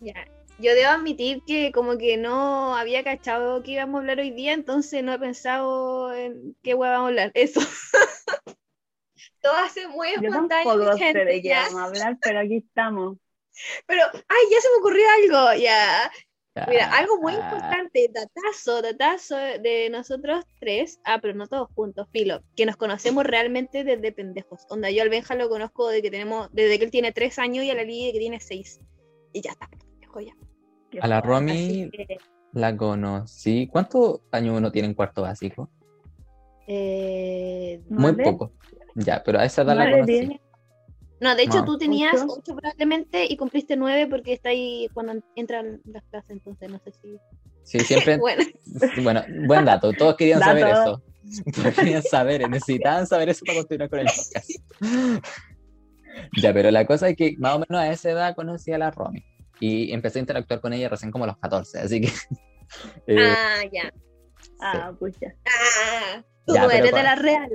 [0.00, 0.14] Ya.
[0.60, 4.52] Yo debo admitir que como que no había cachado que íbamos a hablar hoy día,
[4.52, 7.30] entonces no he pensado en qué hueá vamos a hablar.
[7.34, 7.60] Eso.
[9.42, 13.16] Todo hace muy Yo espontáneo, sé gente, de qué vamos a hablar, pero aquí estamos.
[13.86, 16.10] Pero, ay, ya se me ocurrió algo, ya.
[16.68, 22.08] Mira, algo muy Ah, importante, datazo, datazo de nosotros tres, ah, pero no todos juntos,
[22.12, 24.66] Filo, que nos conocemos realmente desde pendejos.
[24.68, 27.64] Onda, yo al Benja lo conozco desde que tenemos, desde que él tiene tres años
[27.64, 28.80] y a la Lili que tiene seis.
[29.32, 30.34] Y ya está, pendejo ya.
[31.00, 31.20] A la.
[31.20, 32.18] Romy que,
[32.52, 33.68] la conocí.
[33.68, 35.70] ¿Cuántos años uno tiene en cuarto básico?
[36.66, 38.52] eh, Muy poco.
[38.94, 40.40] Ya, pero a esa edad la conocí.
[41.20, 41.64] no, de hecho No.
[41.64, 42.34] tú tenías ¿Ocho?
[42.38, 46.92] ocho probablemente y cumpliste nueve porque está ahí cuando entran las clases, entonces no sé
[46.92, 47.16] si.
[47.62, 48.18] Sí, siempre.
[48.20, 48.42] Bueno,
[49.02, 49.92] Bueno, buen dato.
[49.92, 51.02] Todos querían saber eso.
[51.54, 54.50] Todos querían saber, necesitaban saber eso para continuar con el podcast.
[56.40, 58.90] Ya, pero la cosa es que más o menos a esa edad conocí a la
[58.90, 59.22] Romy.
[59.60, 62.08] Y empecé a interactuar con ella recién como a los 14, así que.
[63.06, 63.92] eh, ah, ya.
[64.60, 65.34] Ah, pucha.
[65.46, 67.50] Ah, tú Ya, no pero eres de la real.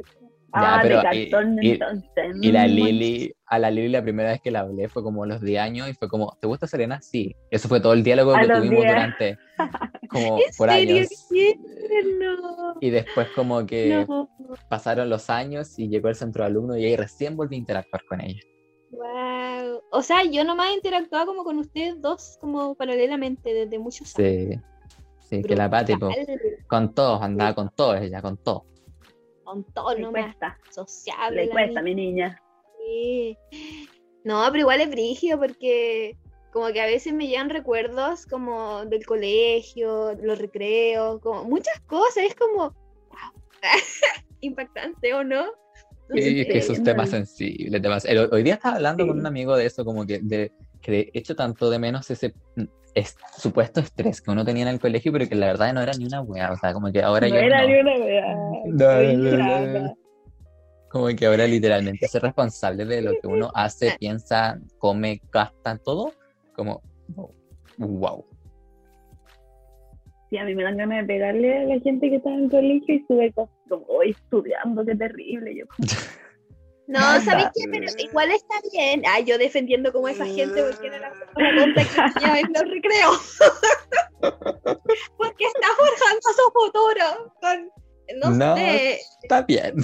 [0.57, 2.09] Ah, pero, de y- cartón, y- entonces.
[2.41, 5.23] Y la Mm, Lili, a la Lili la primera vez que la hablé fue como
[5.23, 7.01] a los 10 años y fue como, ¿te gusta Serena?
[7.01, 7.35] Sí.
[7.51, 8.87] Eso fue todo el diálogo A que tuvimos 10.
[8.87, 9.37] durante
[10.09, 10.95] como ¿En por serio?
[10.97, 11.09] años.
[12.81, 14.29] Y después como que No.
[14.69, 18.03] pasaron los años y llegó el centro de alumnos y ahí recién volví a interactuar
[18.05, 18.39] con ella.
[18.95, 19.83] Wow.
[19.91, 24.31] O sea, yo nomás he interactuado como con ustedes dos como paralelamente desde muchos años.
[24.39, 24.59] Sí,
[25.19, 26.09] sí, que la Pati, po,
[26.67, 28.65] con todos, andaba con todos ella, con todo.
[29.43, 31.43] Con todo Le nomás cuesta, sociable.
[31.43, 31.95] le la cuesta, niña.
[31.95, 32.41] mi niña.
[32.79, 33.37] Sí.
[34.23, 36.17] No, pero igual es brígido porque
[36.51, 42.23] como que a veces me llegan recuerdos como del colegio, los recreos, como muchas cosas,
[42.23, 42.69] es como
[43.09, 43.61] wow,
[44.41, 45.45] impactante o no.
[46.09, 48.05] No sé Sí, es si- que esos temas sensibles, temas.
[48.05, 51.11] el- hoy día estaba hablando con un amigo de eso, como que de, que de
[51.13, 52.63] hecho tanto de menos ese mm,
[52.93, 55.93] es, supuesto estrés que uno tenía en el colegio, pero que la verdad no era
[55.93, 57.67] ni una wea, o sea, como que ahora no yo era no.
[57.67, 58.35] ni una wea.
[58.65, 59.97] No, no.
[60.89, 66.13] Como que ahora literalmente ser responsable de lo que uno hace, piensa, come, gasta, todo,
[66.55, 66.81] como,
[67.77, 68.23] wow.
[70.29, 72.49] Sí, a mí me dan ganas de pegarle a la gente que está en el
[72.49, 75.55] colegio y sube cosas como, hoy estudiando, qué terrible.
[75.55, 75.65] Yo,
[76.87, 76.99] No.
[77.21, 77.65] ¿sabes qué?
[77.71, 79.01] Pero igual está bien.
[79.07, 82.63] Ah, yo defendiendo como esa gente porque era la persona tonta que tenía en los
[82.71, 83.37] recreos.
[85.17, 87.71] porque está forjando su futuro con
[88.19, 88.55] no, No.
[88.55, 89.75] sé, Está bien.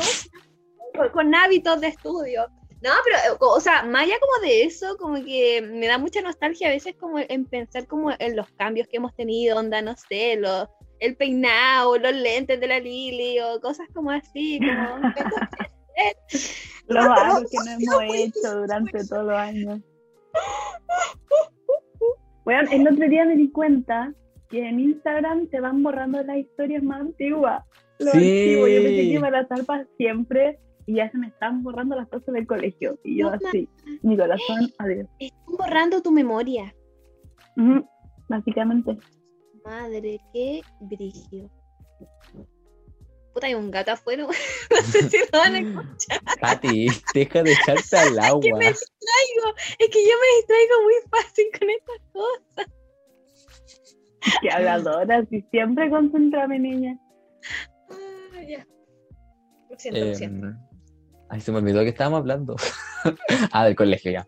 [0.96, 2.48] con, con hábitos de estudio.
[2.84, 6.67] No, pero, o sea, más allá como de eso, como que me da mucha nostalgia
[6.67, 10.36] a veces como en pensar como en los cambios que hemos tenido, onda, no sé,
[10.38, 10.67] los,
[11.02, 15.12] el peinado, los lentes de la Lili, o cosas como así, como...
[16.88, 19.80] Los algo que no hemos hecho durante todos los años.
[22.44, 24.14] Bueno, el otro día me di cuenta
[24.50, 27.64] que en Instagram te van borrando las historias más antiguas.
[28.00, 28.18] Los Sí.
[28.18, 28.70] archivos.
[28.70, 32.08] Yo pensé que iban a estar para siempre y ya se me están borrando las
[32.10, 32.98] cosas del colegio.
[33.04, 33.70] Y yo No, así,
[34.02, 35.08] mi corazón, adiós.
[35.20, 36.74] Están borrando tu memoria.
[38.28, 38.98] Básicamente.
[39.63, 41.50] Madre, qué brígido.
[43.34, 44.24] Puta, hay un gato afuera,
[44.69, 46.21] no sé si lo van a escuchar.
[46.41, 48.60] Pati, deja de echarte al que agua.
[48.60, 52.71] me distraigo, es que yo me distraigo muy fácil con estas cosas.
[54.41, 57.00] Que habladora, si siempre concentrame, niña.
[57.89, 58.67] Ah, ya.
[59.69, 60.47] Lo siento, lo siento.
[60.47, 60.58] Em,
[61.30, 62.56] ay, se me olvidó que estábamos hablando.
[63.52, 64.26] ah, del colegio ya.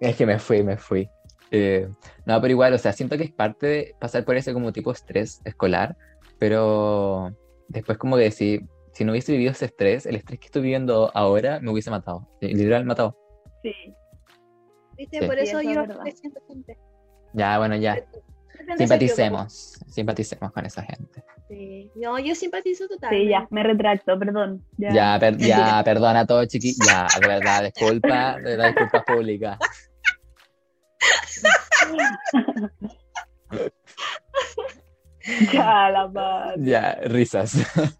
[0.00, 1.08] Es que me fui, me fui.
[1.56, 1.88] Eh,
[2.26, 4.90] no, pero igual, o sea, siento que es parte de pasar por ese como tipo
[4.90, 5.96] de estrés escolar,
[6.38, 7.30] pero
[7.68, 8.60] después como que si,
[8.92, 12.26] si no hubiese vivido ese estrés, el estrés que estoy viviendo ahora me hubiese matado.
[12.40, 13.16] eh, Literal matado.
[13.62, 13.72] Sí.
[14.98, 15.20] ¿Viste?
[15.20, 15.26] Sí.
[15.26, 16.76] Por Sí, eso eso es yo me siento gente.
[17.34, 18.04] Ya, bueno, ya.
[18.76, 19.78] Simpaticemos.
[19.88, 21.22] Simpaticemos con esa gente.
[21.48, 21.90] Sí.
[21.96, 23.10] No, yo simpatizo total.
[23.10, 24.64] Sí, ya, me retracto, perdón.
[24.78, 24.92] Ya.
[24.92, 26.74] Ya, per- ya, perdona a todos, chiqui.
[26.86, 29.58] Ya, de verdad, disculpa, de verdad, disculpas públicas.
[35.52, 36.54] Ya, la paz.
[36.58, 37.54] Ya, risas.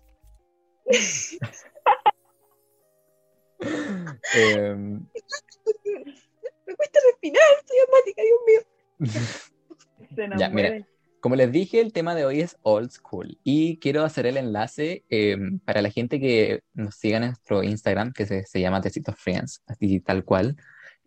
[4.35, 5.01] Em,
[6.67, 8.61] Me cuesta respirar, estoy apática, Dios mío.
[10.15, 10.87] Se nos Ya, mira.
[11.21, 15.05] como les dije, el tema de hoy es old school y quiero hacer el enlace
[15.09, 19.15] em, para la gente que nos siga en nuestro Instagram, que se, se llama Tecitos
[19.19, 20.57] Friends, así tal cual.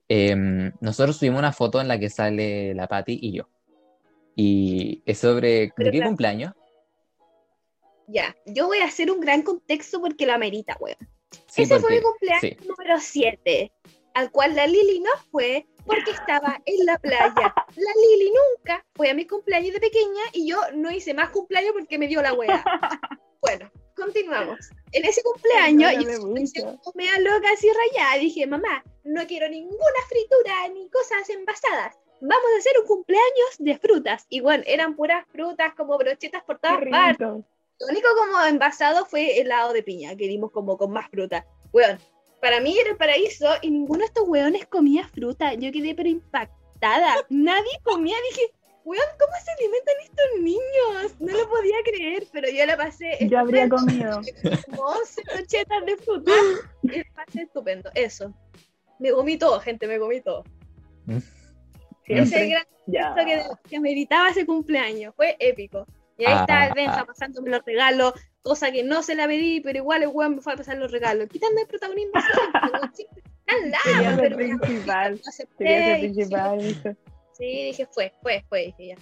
[0.09, 3.49] Em, nosotros subimos una foto en la que sale la Patty y yo.
[4.35, 5.73] Y es sobre...
[5.77, 6.07] ¿De qué claro.
[6.07, 6.53] cumpleaños?
[8.07, 10.97] Ya, yo voy a hacer un gran contexto porque la merita, weón.
[11.47, 12.67] Sí, Ese fue mi porque- cumpleaños sí.
[12.67, 13.71] número 7,
[14.13, 17.53] al cual la Lili no fue porque estaba en la playa.
[17.75, 21.73] La Lili nunca fue a mi cumpleaños de pequeña y yo no hice más cumpleaños
[21.73, 22.63] porque me dio la wea.
[23.39, 24.57] Bueno, continuamos.
[24.91, 28.19] En ese cumpleaños yo me como media loca así rayada.
[28.19, 31.97] Dije, mamá, no quiero ninguna fritura ni cosas envasadas.
[32.21, 34.25] Vamos a hacer un cumpleaños de frutas.
[34.29, 37.27] Y bueno, eran puras frutas como brochetas por todas partes.
[37.79, 41.45] Lo único como envasado fue helado de piña, que dimos como con más fruta.
[41.71, 41.99] Weón,
[42.41, 45.53] para mí era el paraíso y ninguno de estos weones comía fruta.
[45.53, 47.25] Yo quedé pero impactada.
[47.29, 48.15] Nadie comía.
[48.29, 48.51] Dije,
[48.87, 51.15] weón, ¿cómo se alimentan estos niños?
[51.19, 54.21] No lo podía creer, pero yo la pasé Yo habría comido.
[54.69, 56.31] Como 11 brochetas de fruta
[56.83, 57.89] y la pasé estupendo.
[57.93, 58.33] Eso.
[58.99, 60.43] Me comí todo, gente, me comí todo.
[61.07, 61.19] Ese
[62.07, 62.49] es el Siempre.
[62.49, 63.09] gran Ya.
[63.09, 65.13] esto que, que meritaba ese cumpleaños.
[65.15, 65.85] Fue épico.
[66.17, 67.05] Y ahí Ah, está el Benja ah.
[67.05, 70.53] pasándome los regalos, cosa que no se la pedí, pero igual el weón me fue
[70.53, 71.27] a pasar los regalos.
[71.29, 72.13] Quítame el protagonismo.
[73.45, 75.21] Tan largo, pero ya, principal.
[75.27, 76.97] acepté principal.
[77.37, 78.95] Sí, dije, fue, fue, fue, dije ya.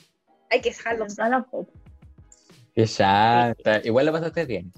[0.51, 1.05] Hay que dejarlo.
[2.75, 4.71] Que ya, está- igual lo pasaste bien.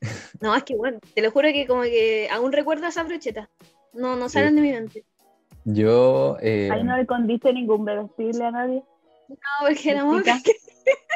[0.40, 3.48] No, es que bueno, te lo juro que como que aún recuerdo esa brocheta.
[3.94, 5.04] No, no salen de mi mente.
[5.64, 8.82] Yo, eh, Ahí no le condiste ningún bebestible a nadie.
[9.28, 10.22] No, porque era muy.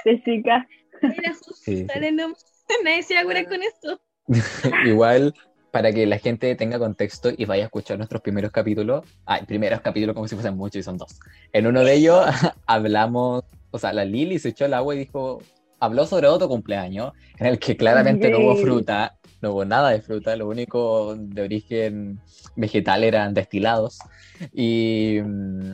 [0.05, 0.67] De chica.
[1.01, 2.11] pequeña, justo, Sí, sí.
[2.13, 2.29] no,
[2.85, 4.01] nadie se va a curar con esto.
[4.87, 5.35] igual
[5.71, 9.81] para que la gente tenga contexto y vaya a escuchar nuestros primeros capítulos, ay, primeros
[9.81, 11.19] capítulos como si fuesen muchos y son dos.
[11.53, 12.25] En uno de ellos
[12.67, 15.41] hablamos, o sea, la Lili se echó el agua y dijo,
[15.79, 20.03] habló sobre otro cumpleaños, en el que claramente no hubo fruta, no hubo nada de
[20.03, 22.21] fruta, lo único de origen
[22.57, 23.99] vegetal eran destilados.
[24.53, 25.73] Y mm,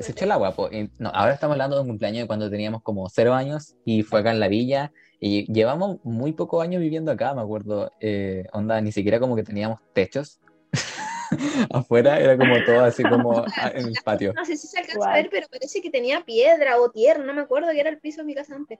[0.00, 0.54] se echó el agua.
[0.54, 3.74] po, y no, ahora estamos hablando de un cumpleaños de cuando teníamos como cero años
[3.84, 4.92] y fue acá en la villa.
[5.20, 7.90] Y llevamos muy pocos años viviendo acá, me acuerdo.
[8.00, 10.40] eh, onda, ni siquiera como que teníamos techos.
[11.72, 14.32] Afuera era como todo así como a- en el patio.
[14.34, 17.34] No sé si se alcanza a ver, pero parece que tenía piedra o tierra, no
[17.34, 18.78] me acuerdo que era el piso de mi casa antes.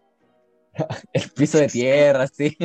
[1.13, 2.57] El piso de tierra, sí.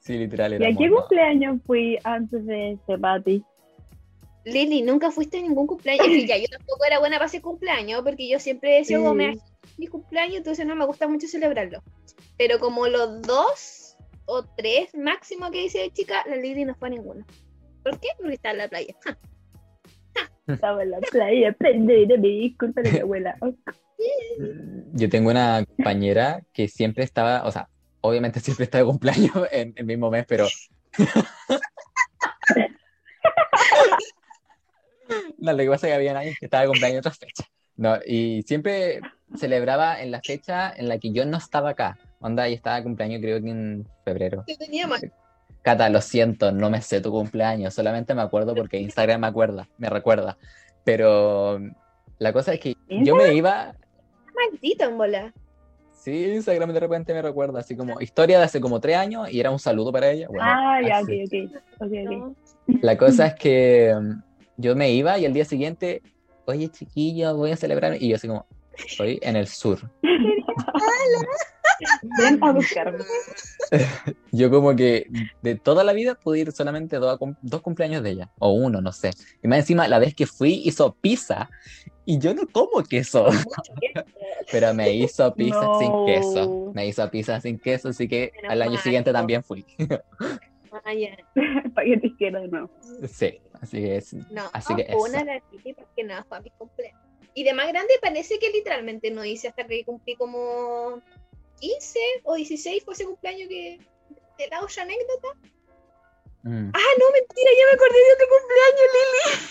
[0.00, 3.44] Sí, literal ¿Y a qué cumpleaños fui antes de este, Pati?
[4.44, 6.06] Lili, nunca fuiste a ningún cumpleaños.
[6.06, 9.02] Es que ya, yo tampoco era buena para ese cumpleaños, porque yo siempre decía, Sí.
[9.02, 9.28] como me
[9.78, 11.82] mi cumpleaños, entonces no me gusta mucho celebrarlo.
[12.38, 16.88] Pero como los dos o tres máximo que hice de chica, la Lili no fue
[16.88, 17.26] a ninguno.
[17.82, 18.08] ¿Por qué?
[18.18, 18.94] Porque estaba en la playa.
[20.46, 23.36] Estaba en la playa, prende de mi disculpa de mi abuela.
[24.92, 27.68] Yo tengo una compañera que siempre estaba, o sea,
[28.00, 30.48] obviamente siempre está de cumpleaños en el mismo mes, pero...
[35.38, 37.46] no, lo que pasa es que había años que estaba de cumpleaños en otras fechas.
[37.76, 39.00] No, y siempre
[39.36, 41.98] celebraba en la fecha en la que yo no estaba acá.
[42.20, 44.44] Onda, y estaba de cumpleaños creo que en febrero.
[44.46, 45.12] Te tenía mal.
[45.62, 49.66] Cata, lo siento, no me sé tu cumpleaños, solamente me acuerdo porque Instagram me acuerda,
[49.78, 50.36] me recuerda.
[50.84, 51.58] Pero
[52.18, 53.74] la cosa es que yo me iba,
[54.34, 55.32] Maldito en bola.
[55.92, 59.40] sí, Instagram de repente me recuerda, así como historia de hace como tres años y
[59.40, 60.28] era un saludo para ella.
[60.28, 61.44] Bueno, ah, ya, ok, así.
[61.46, 61.62] ok.
[61.80, 62.10] Ok, ok.
[62.10, 62.34] No.
[62.82, 64.22] La cosa es que mm,
[64.56, 66.02] yo me iba y al día siguiente,
[66.46, 69.78] oye chiquillo, voy a celebrar, y yo así como, estoy en el sur.
[72.18, 72.98] Ven a buscarme.
[74.32, 75.06] Yo como que
[75.42, 78.92] de toda la vida pude ir solamente dos, dos cumpleaños de ella, o uno, no
[78.92, 79.10] sé.
[79.42, 81.50] Y más encima, la vez que fui hizo pizza,
[82.04, 83.26] y yo no como queso,
[84.52, 85.78] pero me hizo pizza No.
[85.78, 86.70] sin queso.
[86.74, 89.64] Me hizo pizza sin queso, así que al año mal, siguiente también fui.
[90.84, 91.16] Ah, ya.
[91.74, 92.70] Paquete izquierdo, no.
[93.08, 95.42] Sí, así que es- No, Así que fue una de las
[95.76, 97.00] porque nada, fue a mi cumpleaños.
[97.34, 101.02] Y de más grande parece que literalmente no hice hasta que cumplí como
[101.60, 103.78] 15 o 16, fue ese cumpleaños que
[104.38, 105.28] de la otra anécdota.
[106.42, 106.70] mm.
[106.72, 109.50] Ah, no, mentira, ya me acordé de otro cumpleaños, Lili.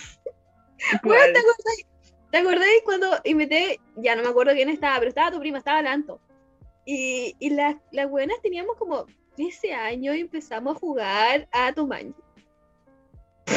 [1.03, 1.87] Bueno, ¿te acordáis?
[2.29, 3.79] ¿Te acordáis cuando invité?
[3.95, 6.19] Ya no me acuerdo quién estaba, pero estaba tu prima, estaba Lanto.
[6.85, 9.05] Y, y las, las buenas teníamos como
[9.37, 12.13] 13 años y empezamos a jugar a Tumanji.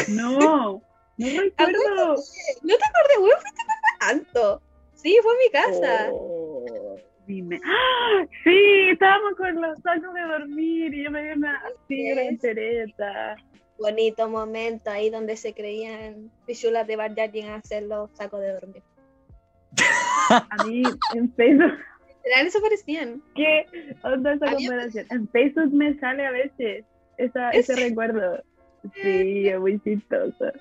[0.09, 0.83] No,
[1.17, 2.15] no recuerdo.
[2.63, 3.41] ¿No te acordás, weón?
[3.41, 3.63] Fuiste
[3.99, 4.63] tanto.
[4.95, 6.09] Sí, fue mi casa.
[6.13, 7.61] Oh, dime.
[7.65, 8.27] ¡Ah!
[8.45, 12.19] Sí, estábamos con los sacos de dormir y yo me di una así es.
[12.19, 13.37] entereta.
[13.79, 18.83] Bonito momento ahí donde se creían pichulas de Bar a hacer los sacos de dormir.
[20.31, 20.83] A mí
[21.15, 21.73] en Facebook,
[22.27, 23.23] Literal, eso parecían.
[23.37, 23.67] ¿qué
[24.03, 25.07] onda esa comparación?
[25.11, 26.85] En Facebook me sale a veces
[27.19, 27.81] esa, ese ¿Es?
[27.89, 28.43] recuerdo.
[28.95, 30.53] Sí, es muy chistoso.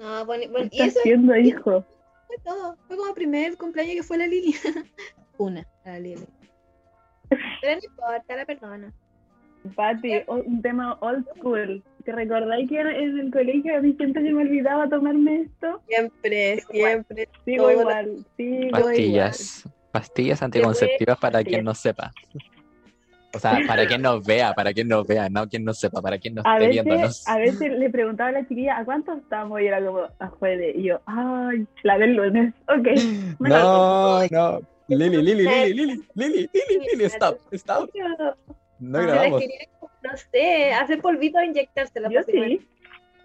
[0.00, 1.84] No, bueno, ¿Qué bueno, y eso haciendo, hijo?
[2.26, 2.76] fue todo.
[2.88, 4.54] Fue como el primer cumpleaños que fue la Lili.
[5.38, 6.24] Una, la Lili.
[7.28, 8.92] Pero no importa, la perdona.
[9.76, 11.82] Pati, un tema old school.
[12.04, 15.82] ¿Te recordáis que en en el colegio a mí siempre se me olvidaba tomarme esto?
[15.86, 17.28] Siempre, siempre.
[17.44, 18.84] Sigo igual, sigo igual.
[18.84, 19.68] Pastillas.
[19.92, 22.10] Pastillas anticonceptivas para quien no sepa.
[23.32, 26.18] O sea, para quien nos vea, para quien nos vea, no quien no sepa, para
[26.18, 27.28] quien no A esté veces, viéndonos.
[27.28, 29.60] a veces le preguntaba a la chiquilla, ¿a cuánto estamos?
[29.60, 30.74] Y era como, a jueves.
[30.76, 32.54] Y yo, ay, la del lunes.
[32.68, 32.88] Ok.
[33.38, 34.60] No, no.
[34.88, 37.88] Lili, Lili, Lili, Lili, Lili, Lili, Lili, stop, stop.
[38.80, 39.42] No grabamos.
[40.02, 42.10] no sé, hacer polvito a inyectársela.
[42.10, 42.66] Yo sí.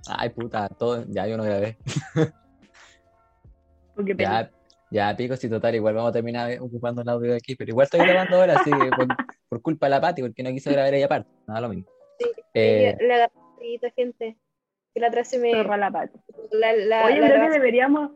[0.07, 1.77] Ay, puta, todo, ya yo no grabé.
[3.95, 4.51] Porque Ya,
[4.91, 7.85] ya, pico, si total, igual vamos a terminar ocupando el audio de aquí, pero igual
[7.85, 8.89] estoy grabando ahora, así que
[9.55, 11.29] por, culpa de la Pati, porque no quiso grabar ella aparte.
[11.47, 11.85] Nada, lo mismo.
[12.19, 14.37] Sí, Eh, Le agarré un poquito, gente.
[14.93, 15.51] Que la otra se me.
[15.51, 16.17] zorro a la pati.
[16.51, 18.11] La, la, Oye, la creo que deberíamos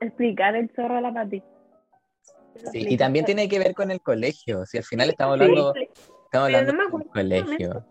[0.00, 1.42] explicar el zorro a la pati.
[2.72, 6.46] sí, y también tiene que ver con el colegio, si al final estamos hablando, estamos
[6.46, 7.84] hablando no del colegio.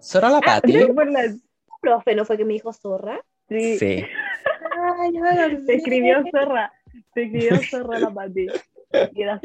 [0.00, 0.86] ¿Solo la Ah, Pati?
[0.86, 1.34] Por la-
[1.80, 3.20] profe no fue que me dijo zorra.
[3.48, 3.78] sí.
[3.78, 4.04] Sí.
[5.00, 5.64] Ay, me acordé.
[5.66, 6.72] Se escribió zorra.
[7.14, 8.46] Se escribió zorra a la pati.
[9.14, 9.40] Y era.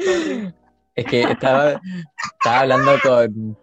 [0.94, 1.80] Es que estaba,
[2.38, 3.56] estaba hablando con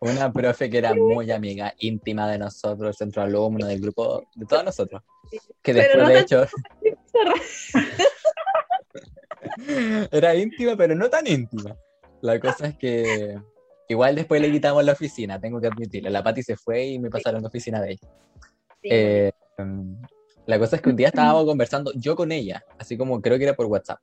[0.00, 4.64] una profe que era muy amiga, íntima de nosotros, centro alumno, del grupo, de todos
[4.64, 5.02] nosotros.
[5.62, 6.46] Que después, no de hecho,
[10.10, 11.76] era íntima, pero no tan íntima.
[12.20, 13.38] La cosa es que
[13.88, 16.10] igual después le quitamos la oficina, tengo que admitirlo.
[16.10, 18.08] La Pati se fue y me pasaron la oficina de ella.
[18.82, 19.32] Sí, Eh,
[20.46, 23.44] la cosa es que un día estábamos conversando yo con ella, así como creo que
[23.44, 23.98] era por WhatsApp.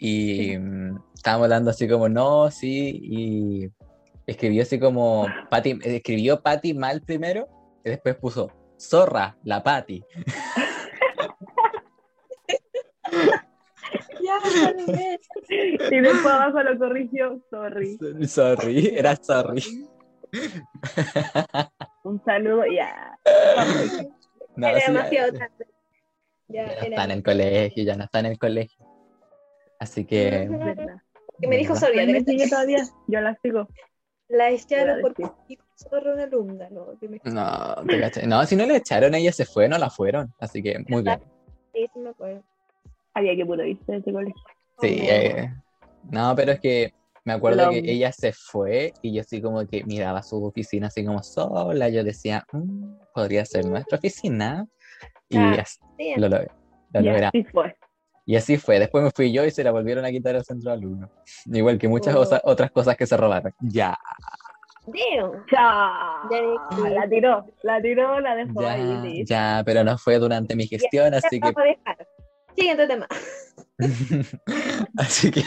[0.00, 3.70] Y mm, estábamos hablando así como, no, sí, y
[4.26, 7.46] escribió así como, Patty, escribió Patty mal primero,
[7.84, 10.02] y después puso, zorra, la Patty.
[14.22, 15.20] ya me acordé.
[15.50, 17.98] Y después abajo lo corrigió, sorry.
[18.26, 19.62] Sorry, era sorry.
[22.04, 23.18] Un saludo, ya.
[24.56, 25.66] No, Era sí, demasiado ya, tarde.
[26.48, 28.79] Ya, ya era está en el colegio, ya no está en el colegio.
[29.80, 30.46] Así que...
[30.48, 31.00] ¿Verdad?
[31.40, 31.74] Que me dijo.
[31.74, 32.84] Soria, ¿Me sigue todavía?
[33.08, 33.66] Yo la sigo.
[34.28, 36.86] la echaron Claro, por zorra una alumna, ¿no?
[37.24, 38.26] No, te caché.
[38.26, 40.32] no, si no le echaron, ella se fue, no la fueron.
[40.38, 41.20] Así que muy bien.
[41.72, 42.42] Sí, sí me acuerdo.
[43.14, 44.42] Había que puro irse de ese colegio.
[44.80, 45.50] Sí, Oh, eh,
[46.10, 49.66] no, pero es que me acuerdo Lo- que ella se fue y yo así como
[49.66, 51.88] que miraba su oficina así como sola.
[51.88, 54.66] Yo decía, "Mm, podría ser nuestra oficina.
[55.28, 56.38] Y Ah, así sí, lo, lo
[56.92, 57.30] logramos.
[57.32, 57.76] sí fue.
[58.26, 58.78] Y así fue.
[58.78, 61.10] Después me fui yo y se la volvieron a quitar al centro alumno.
[61.46, 62.20] Igual que muchas Oh.
[62.20, 63.52] osa- otras cosas que se robaron.
[63.60, 63.98] Ya,
[64.86, 65.44] Damn.
[65.52, 65.92] Ya.
[66.90, 69.24] La tiró, la tiró, la dejó ya, ahí.
[69.24, 71.52] ya, pero no fue durante mi gestión, así que.
[72.56, 73.06] Siguiente tema.
[74.96, 75.42] Así que,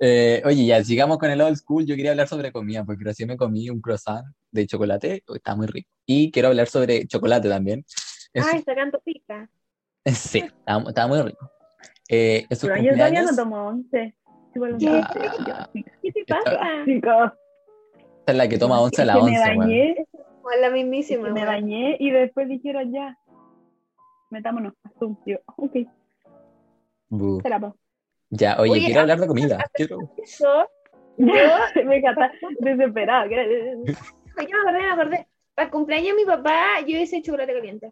[0.00, 1.86] eh, oye, ya, sigamos con el old school.
[1.86, 5.54] Yo quería hablar sobre comida, porque recién me comí un croissant de chocolate, oh, está
[5.54, 5.88] muy rico.
[6.06, 7.84] Y quiero hablar sobre chocolate también.
[8.32, 9.48] Es- Ay, sacando pica.
[10.06, 11.50] sí, estaba, estaba muy rico.
[12.08, 14.14] Eh, sus Pero yo todavía no cumpleaños, tomo once.
[16.02, 16.60] ¿Qué te pasa?
[16.84, 17.32] Chicos,
[18.20, 21.30] esta es la que toma once a la once, bañé, Como la mismísima.
[21.30, 23.18] me bañé y después dijeron ya,
[24.30, 24.74] metámonos.
[25.26, 25.76] Yo, ok,
[27.08, 27.40] Bu.
[27.40, 27.76] se la paso.
[28.30, 29.64] Ya, oye, Oye, quiero hablar de comida.
[29.72, 29.98] Quiero...
[30.38, 30.66] Yo,
[31.16, 33.26] me encanta, desesperada.
[33.26, 35.26] yo me acordé, me acordé.
[35.54, 37.90] Para el cumpleaños de mi papá, yo hice chocolate caliente.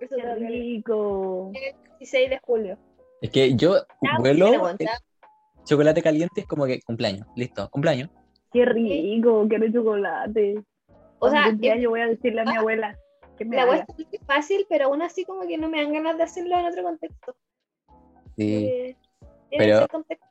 [0.00, 1.50] Eso Qué fue el rico.
[1.98, 2.78] 16 de julio.
[3.24, 3.76] Es que yo
[4.22, 5.00] huelo pero aguanta.
[5.64, 7.26] chocolate caliente, es como que cumpleaños.
[7.36, 8.10] Listo, cumpleaños.
[8.52, 10.62] Qué rico, quiero chocolate.
[11.20, 12.98] O sea, yo voy a decirle a mi abuela
[13.38, 13.76] que me La haga.
[13.76, 16.66] es muy fácil, pero aún así como que no me dan ganas de hacerlo en
[16.66, 17.34] otro contexto.
[18.36, 18.66] Sí.
[18.66, 18.96] Eh,
[19.56, 20.26] Pero- contexto.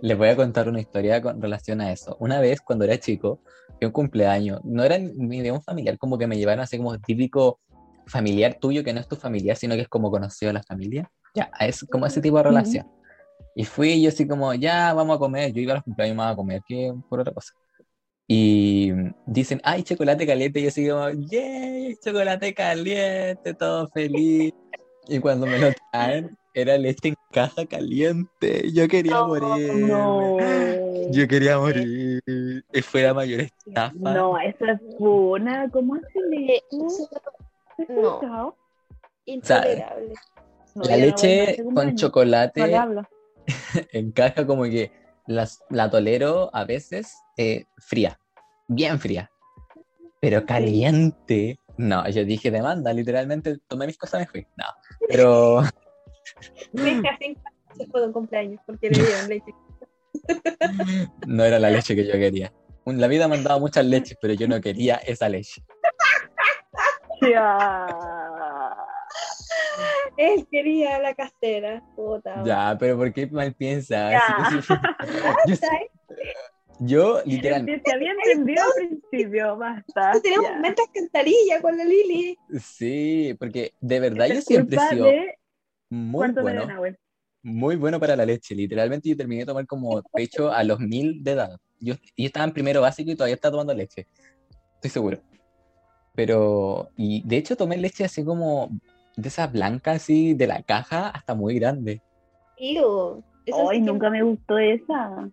[0.00, 2.16] Les voy a contar una historia con relación a eso.
[2.20, 3.40] Una vez, cuando era chico,
[3.82, 6.96] a un cumpleaños, no era ni de un familiar, como que me llevaron así como
[7.00, 7.58] típico
[8.06, 11.10] familiar tuyo, que no es tu familiar, sino que es como conocido de la familia.
[11.38, 12.86] Ya, es como ese tipo de relación.
[13.54, 15.52] Y fui y yo así como, ya, vamos a comer.
[15.52, 17.52] Yo iba a los cumpleaños más a comer que por otra cosa.
[18.26, 18.92] Y
[19.24, 20.58] dicen, ay, chocolate caliente.
[20.58, 24.52] Y yo así como, yay, chocolate caliente, todo feliz.
[25.06, 28.70] Y cuando me lo traen, era leche en caja caliente.
[28.72, 29.74] Yo quería No, morir.
[29.74, 30.36] No.
[31.10, 32.20] Yo quería morir.
[32.72, 33.94] Y fue la mayor estafa.
[33.94, 35.70] No, esa es buena.
[35.70, 37.08] ¿Cómo hacen Eh, eso?
[37.78, 38.56] ¿Has no.
[39.24, 40.08] Intolerable.
[40.08, 40.47] La yo
[40.78, 43.02] no voy a leche con chocolate No le hablo.
[43.92, 44.92] en caja como que
[45.26, 48.18] las- la tolero a veces eh, fría,
[48.68, 49.30] bien fría,
[50.20, 51.58] pero caliente.
[51.76, 54.46] No, yo dije demanda, literalmente tomé mis cosas y me fui.
[54.56, 54.64] No,
[55.08, 55.62] pero
[56.72, 57.36] Me casi
[57.76, 59.54] se fue de un cumpleaños porque le dieron leche.
[61.26, 62.52] no era la leche que yo quería.
[62.84, 65.62] La vida me han dado muchas leches, pero yo no quería esa leche.
[70.18, 71.82] Él quería la casera.
[71.94, 72.42] Puta.
[72.44, 74.12] Ya, pero ¿por qué mal piensas?
[74.12, 74.60] Ya.
[76.80, 80.12] Yo, literalmente, Te había entendido al principio, basta.
[80.22, 80.58] Tenemos ya.
[80.58, 82.36] mentas cantarilla con la Lili.
[82.60, 85.08] sí, porque de verdad yo siempre he sido
[85.90, 86.68] muy bueno.
[87.42, 88.54] muy bueno para la leche.
[88.54, 91.58] Literalmente yo terminé de tomar como pecho a los mil de edad.
[91.80, 94.06] Yo, yo estaba en primero básico y todavía estaba tomando leche.
[94.74, 95.20] Estoy seguro.
[96.14, 98.70] Pero, y de hecho tomé leche así como
[99.18, 102.00] de esas blancas, así de la caja hasta muy grande.
[103.46, 105.28] Eso Ay, sí nunca me gustó esa.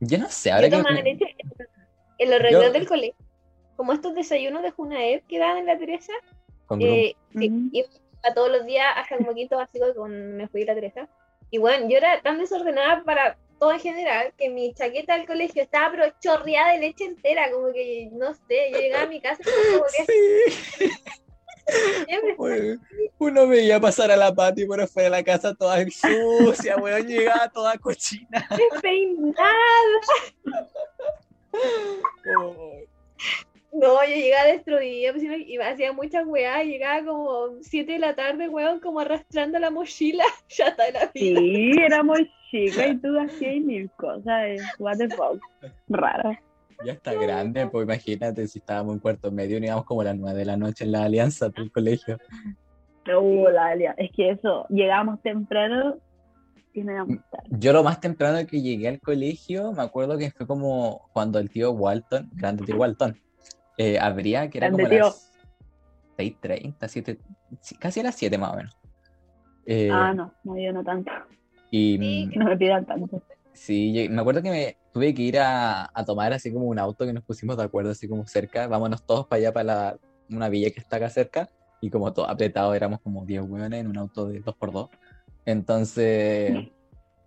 [0.00, 1.02] Yo no sé, ahora Yo que.
[1.02, 1.36] leche
[2.18, 3.14] en los recreos Yo- del colegio.
[3.76, 6.12] Como estos desayunos de Junaed que dan en la Teresa.
[6.80, 7.68] Eh, sí, Ujú.
[7.72, 7.88] iba
[8.24, 11.08] a todos los días hasta como quinto básico con me fui la Teresa.
[11.50, 15.62] Y bueno, yo era tan desordenada para todo en general que mi chaqueta del colegio
[15.62, 19.40] estaba pero chorreada de leche entera, como que no sé, yo llegaba a mi casa
[19.42, 20.90] y como que Sí.
[23.18, 27.48] Uno veía pasar a la Pati por afuera de la casa toda sucia, weón, llegaba
[27.48, 28.46] toda cochina.
[28.72, 29.44] despeinada.
[33.72, 38.48] No, yo llegaba destruida, pues, y hacía muchas weas, llegaba como 7 de la tarde,
[38.48, 41.40] weón, como arrastrando la mochila, ya está de la vida.
[41.40, 42.18] Sí, éramos
[42.50, 44.42] chicas y tú hacías mil cosas.
[44.44, 45.40] eh, What the fuck.
[45.88, 46.40] Rara.
[46.84, 50.16] Ya está grande, pues imagínate si estábamos en cuarto medio y íbamos como a las
[50.16, 52.18] nueve de la noche en la alianza del colegio.
[53.20, 55.96] Uh, la alia- Es que eso, llegamos temprano
[56.72, 57.48] y íbamos tarde.
[57.50, 61.50] Yo lo más temprano que llegué al colegio, me acuerdo que fue como cuando el
[61.50, 63.16] tío Walton, grande tío Walton,
[63.76, 65.04] eh, abría, que era Grande como tío.
[65.04, 65.32] las
[66.16, 67.18] 6.30, 7,
[67.60, 68.76] sí, casi a las 7 más o menos.
[69.66, 71.10] Eh, Ah, no, no, yo no tanto.
[71.70, 73.22] Y Sí, mm, Que no me pidan tanto.
[73.52, 77.06] sí, me acuerdo que me tuve que ir a, a tomar así como un auto
[77.06, 80.48] que nos pusimos de acuerdo, así como cerca, vámonos todos para allá, para la, una
[80.48, 81.48] villa que está acá cerca,
[81.80, 84.90] y como todo apretado, éramos como 10 hueones en un auto de 2x2.
[85.46, 86.52] Entonces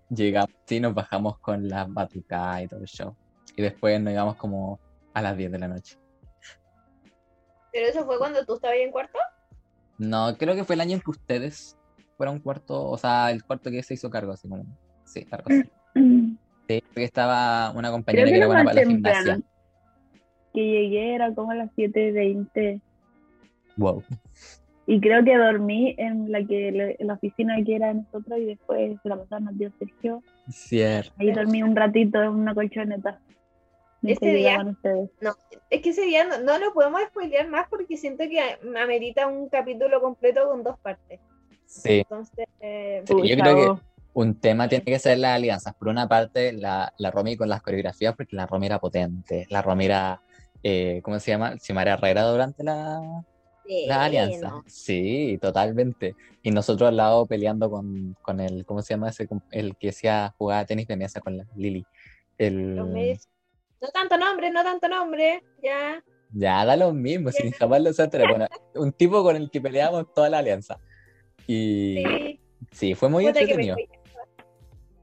[0.10, 3.16] llegamos, sí, nos bajamos con las batucadas y todo el show.
[3.56, 4.78] Y después nos íbamos como
[5.14, 5.98] a las 10 de la noche.
[7.72, 9.18] Pero eso fue cuando tú estabas ahí en cuarto.
[9.98, 11.78] No, creo que fue el año en que ustedes
[12.18, 14.66] fueron cuarto, o sea, el cuarto que se hizo cargo, así como,
[15.06, 15.46] sí, cargo.
[15.50, 16.38] Sí,
[16.80, 19.40] Sí, porque estaba una compañera Creo que que era buena para la gimnasia.
[20.54, 22.82] que llegué era como a las 7.20.
[23.78, 24.04] Wow.
[24.88, 28.40] Y creo que dormí en la que le- en la oficina que era de nosotros
[28.40, 30.24] y después se la pasaron al tío Sergio.
[30.50, 31.14] Cierto.
[31.20, 33.20] Ahí dormí un ratito en una colchoneta.
[34.04, 34.64] Ese día-.
[35.22, 35.36] No,
[35.70, 38.40] es que ese día no, no lo podemos spoilear más porque siento que
[38.78, 41.20] amerita un capítulo completo con dos partes.
[41.68, 42.00] Sí.
[42.00, 43.82] Entonces, eh, Sí, yo creo que.
[44.14, 45.74] Un tema tiene que ser las alianzas.
[45.76, 49.47] Por una parte, la, la Romy con las coreografías, porque la Romy era potente.
[49.49, 50.22] La Romy era,
[50.64, 51.57] eh, ¿cómo se llama?
[51.57, 53.24] Xiomara Herrera durante la,
[53.88, 54.62] la alianza.
[54.68, 56.16] Sí, totalmente.
[56.43, 59.28] Y nosotros al lado peleando con, con el, ¿cómo se llama ese?
[59.51, 61.86] El que hacía jugaba tenis de mesa con la Lili.
[62.38, 62.76] El...
[62.76, 66.03] No tanto nombre, no tanto nombre, ya.
[66.34, 67.91] Ya da lo mismo, sin jamás lo.
[68.30, 70.80] Bueno, un tipo con el que peleamos toda la alianza.
[71.47, 72.39] Y Sí,
[72.72, 73.76] sí, fue muy puta que entretenido.
[73.76, 74.01] cuesta.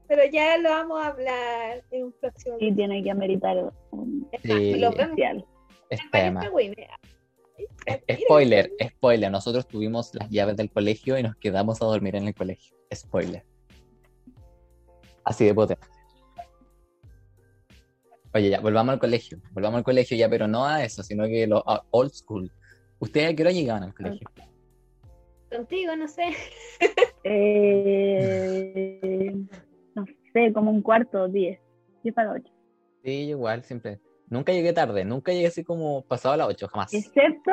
[0.09, 4.83] Pero ya lo vamos a hablar en un próximo Sí, tiene que ameritar un Sí.
[4.83, 5.45] especial.
[5.91, 6.41] Es tema.
[8.11, 9.31] Spoiler, spoiler.
[9.31, 12.75] Nosotros tuvimos las llaves del colegio y nos quedamos a dormir en el colegio.
[12.93, 13.43] Spoiler.
[15.23, 15.85] Así de potente.
[18.33, 19.39] Oye, ya, volvamos al colegio.
[19.51, 22.51] Volvamos al colegio ya, pero no a eso, sino que lo a old school.
[22.97, 24.27] ¿Ustedes a qué hora llegaban al colegio?
[25.51, 26.29] Contigo, no sé.
[27.23, 29.33] Eh,
[30.33, 31.59] sé, como un cuarto, diez.
[32.03, 32.51] Diez para ocho.
[33.03, 33.99] Sí, igual, siempre.
[34.29, 36.93] Nunca llegué tarde, nunca llegué así como pasado a las 8, jamás.
[36.93, 37.51] Excepto,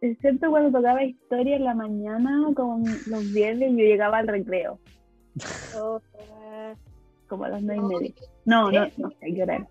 [0.00, 4.78] excepto cuando tocaba historia en la mañana con los viernes, yo llegaba al recreo,
[7.28, 8.14] como a las nueve y media.
[8.44, 9.68] No, no, no qué hora era.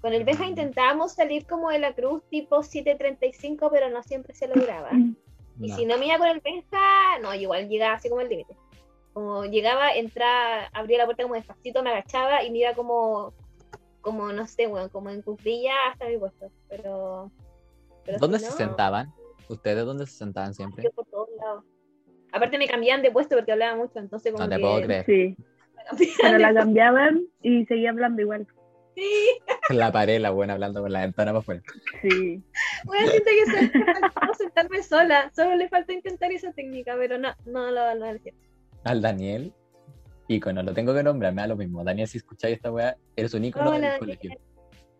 [0.00, 4.46] Con el Benja intentábamos salir como de la cruz tipo 7.35, pero no siempre se
[4.46, 4.90] lograba.
[4.92, 5.76] Y No.
[5.76, 8.54] si no me iba con el Benja, no, igual llegaba así como al límite.
[9.18, 13.34] Como llegaba, entraba, abría la puerta como despacito, me agachaba y me iba como,
[14.00, 16.52] como no sé, bueno, como en cuclilla hasta mi puesto.
[16.68, 17.32] Pero,
[18.04, 19.12] pero ¿Dónde si se no, sentaban?
[19.48, 20.84] ¿Ustedes dónde se sentaban siempre?
[20.84, 21.64] Yo por todos lados.
[22.30, 25.04] Aparte me cambiaban de puesto porque hablaba mucho, entonces como No te que puedo creer.
[25.04, 25.36] Sí,
[26.22, 28.46] pero la cambiaban y seguía hablando igual.
[28.94, 29.40] Sí,
[29.74, 31.62] La pared, la buena, hablando con la ventana para afuera.
[32.02, 32.40] Sí.
[32.84, 35.32] bueno, siento que se- sentarme sola.
[35.34, 38.47] Solo le falta intentar esa técnica, pero no, no lo no, lo siento.
[38.84, 39.52] Al Daniel,
[40.28, 41.84] ícono, lo tengo que nombrar, me da lo mismo.
[41.84, 44.30] Daniel, si escucháis esta weá, eres un ícono Hola, del colegio.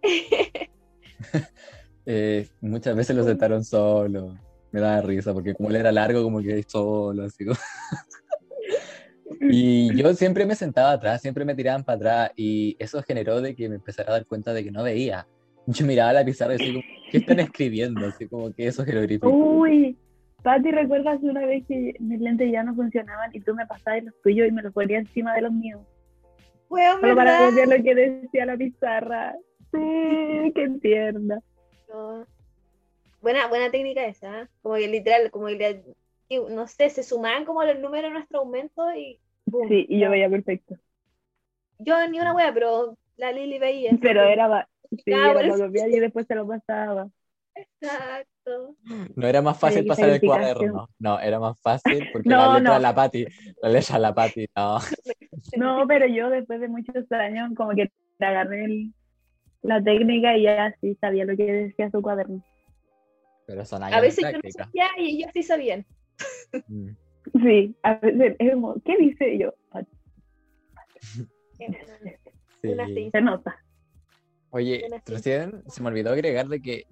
[2.10, 4.34] Eh, muchas veces lo sentaron solo.
[4.72, 7.58] Me daba risa porque como él era largo, como que solo, así como-
[9.50, 13.54] Y yo siempre me sentaba atrás, siempre me tiraban para atrás y eso generó de
[13.54, 15.28] que me empezara a dar cuenta de que no veía.
[15.66, 18.06] Yo miraba la pizarra y como, ¿qué están escribiendo?
[18.06, 19.30] Así como que esos jeroglíficos.
[19.30, 19.98] Uy,
[20.42, 24.14] Pati, ¿recuerdas una vez que mis lentes ya no funcionaban y tú me pasabas los
[24.22, 25.80] tuyos y me los ponías encima de los míos?
[26.68, 29.34] Solo para ver lo que decía la pizarra.
[29.72, 31.40] Sí, qué tierna.
[31.88, 32.26] No.
[33.20, 34.48] Buena, buena técnica esa, ¿eh?
[34.62, 35.82] como que literal, como que
[36.50, 39.68] no sé, se sumaban como los números a nuestro aumento y boom.
[39.68, 40.76] Sí, y yo veía perfecto.
[41.78, 43.90] Yo ni una wea, pero la Lili veía.
[44.00, 47.08] Pero era, sí, era copiar y después se lo pasaba.
[47.58, 48.76] Exacto.
[49.16, 50.88] No era más fácil qué pasar el cuaderno.
[50.98, 52.74] No, era más fácil porque No, la letra no.
[52.74, 53.26] de la Pati,
[53.62, 54.78] la letra de la Pati, no.
[55.56, 57.90] No, pero yo después de muchos años como que
[58.20, 58.94] agarré el-
[59.62, 62.42] la técnica y ya sí sabía lo que decía su cuaderno.
[63.46, 65.86] Pero son A años de veces yo no sabía y ellos sí sabían.
[66.68, 66.88] Mm.
[67.42, 69.54] Sí, a veces es como, ¿qué dice Y yo?
[69.72, 69.82] "Ah,
[71.60, 71.66] Sí.
[72.62, 73.10] Sí.
[73.12, 73.56] Se nota.
[74.50, 75.12] Oye, sí.
[75.12, 76.86] recién se me olvidó agregar de que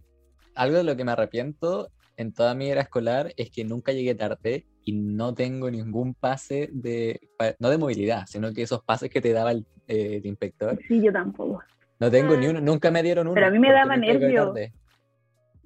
[0.56, 4.14] algo de lo que me arrepiento en toda mi era escolar es que nunca llegué
[4.14, 7.20] tarde y no tengo ningún pase de,
[7.58, 11.02] no de movilidad, sino que esos pases que te daba el, eh, el inspector, Sí,
[11.02, 11.62] yo tampoco.
[12.00, 12.36] no tengo Ah.
[12.38, 13.34] ni uno, nunca me dieron uno.
[13.34, 14.54] Pero a mí me daba nervio.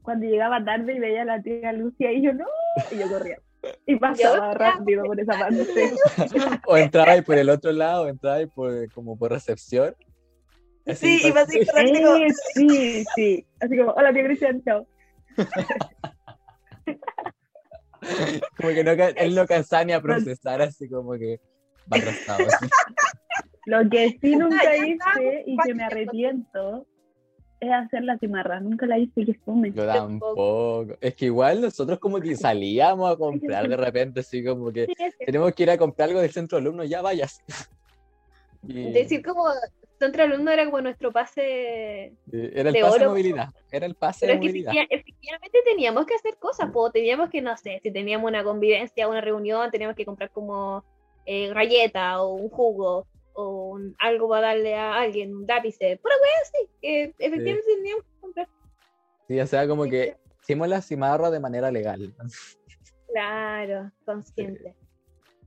[0.02, 2.46] Cuando llegaba tarde y veía a la tía Lucia y yo no,
[2.90, 3.38] y yo corría.
[3.86, 5.66] Y pasaba rápido por esa parte.
[6.66, 9.94] O entraba y por el otro lado, entraba y por, como por recepción.
[10.86, 13.46] Así, Sí, iba así corriendo como- Eh, sí, sí.
[13.60, 14.86] Así como, hola tía Cristian, chao.
[18.56, 21.40] como que no, él no cansaba ni a procesar, así como que
[21.92, 22.46] va atrasado.
[22.46, 22.66] así.
[23.66, 26.86] Lo que sí nunca hice estamos, y que me arrepiento
[27.60, 28.58] es hacer la cimarra.
[28.60, 29.70] Nunca la hice, que fome.
[29.72, 30.86] Yo tampoco.
[31.00, 34.94] Es que igual nosotros como que salíamos a comprar de repente, así como que Sí,
[35.26, 37.42] tenemos que ir a comprar algo del centro de alumnos, ya vayas.
[38.66, 39.44] Y, Decir como
[40.00, 41.42] centro alumno era como nuestro pase.
[42.06, 42.14] eh,
[42.54, 44.72] era el de pase de movilidad, era el pase Pero de es que movilidad.
[44.72, 46.90] efecti- efectivamente teníamos que hacer cosas, po.
[46.90, 50.84] teníamos que, no sé, si teníamos una convivencia, una reunión, teníamos que comprar como
[51.26, 56.14] eh, galleta o un jugo o un- algo para darle a alguien, un lápiz, pura
[56.22, 58.48] wea así, que efectivamente teníamos que comprar.
[59.28, 62.12] Sí, o sea, como que hicimos la cimarra de manera legal.
[63.12, 64.76] Claro, consciente.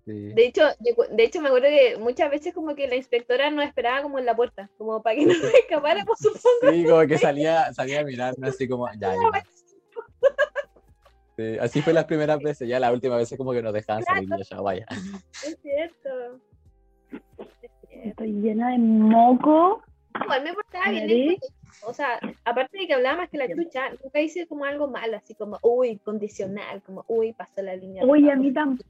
[0.06, 0.34] Sí.
[0.34, 0.64] De hecho,
[1.12, 4.26] de hecho me acuerdo que muchas veces como que la inspectora nos esperaba como en
[4.26, 6.72] la puerta, como para que no nos escapáramos, supongo.
[6.74, 9.44] Sí, como que salía, salía a mirarme así como, ya, ya.
[11.38, 14.24] Sí, así fue las primeras veces, ya la última vez como que nos dejaban salir
[14.24, 14.86] y yo ya, vaya.
[14.90, 16.10] Es cierto.
[17.10, 18.10] Es cierto.
[18.10, 19.82] Estoy llena de moco.
[20.22, 21.38] Igual me portaba bien
[21.82, 25.18] O sea, aparte de que hablaba más que la chucha, nunca hice como algo malo,
[25.18, 28.06] así como, uy, condicional, como, uy, pasó la línea.
[28.06, 28.88] Uy, a mí tampoco.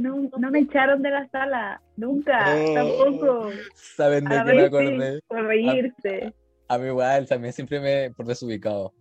[0.00, 1.80] No, no me echaron de la sala.
[1.96, 2.56] Nunca.
[2.56, 2.74] Oh.
[2.74, 3.50] Tampoco.
[3.74, 5.20] ¿Saben A de qué me acordé?
[5.28, 6.34] por reírse.
[6.68, 8.92] A mí igual, también siempre me, por desubicado.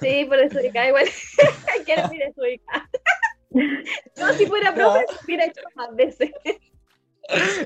[0.00, 1.04] Sí, por eso igual.
[1.84, 2.88] Quiero mi desubicada.
[4.18, 6.30] No, si fuera profe, lo hubiera hecho más veces.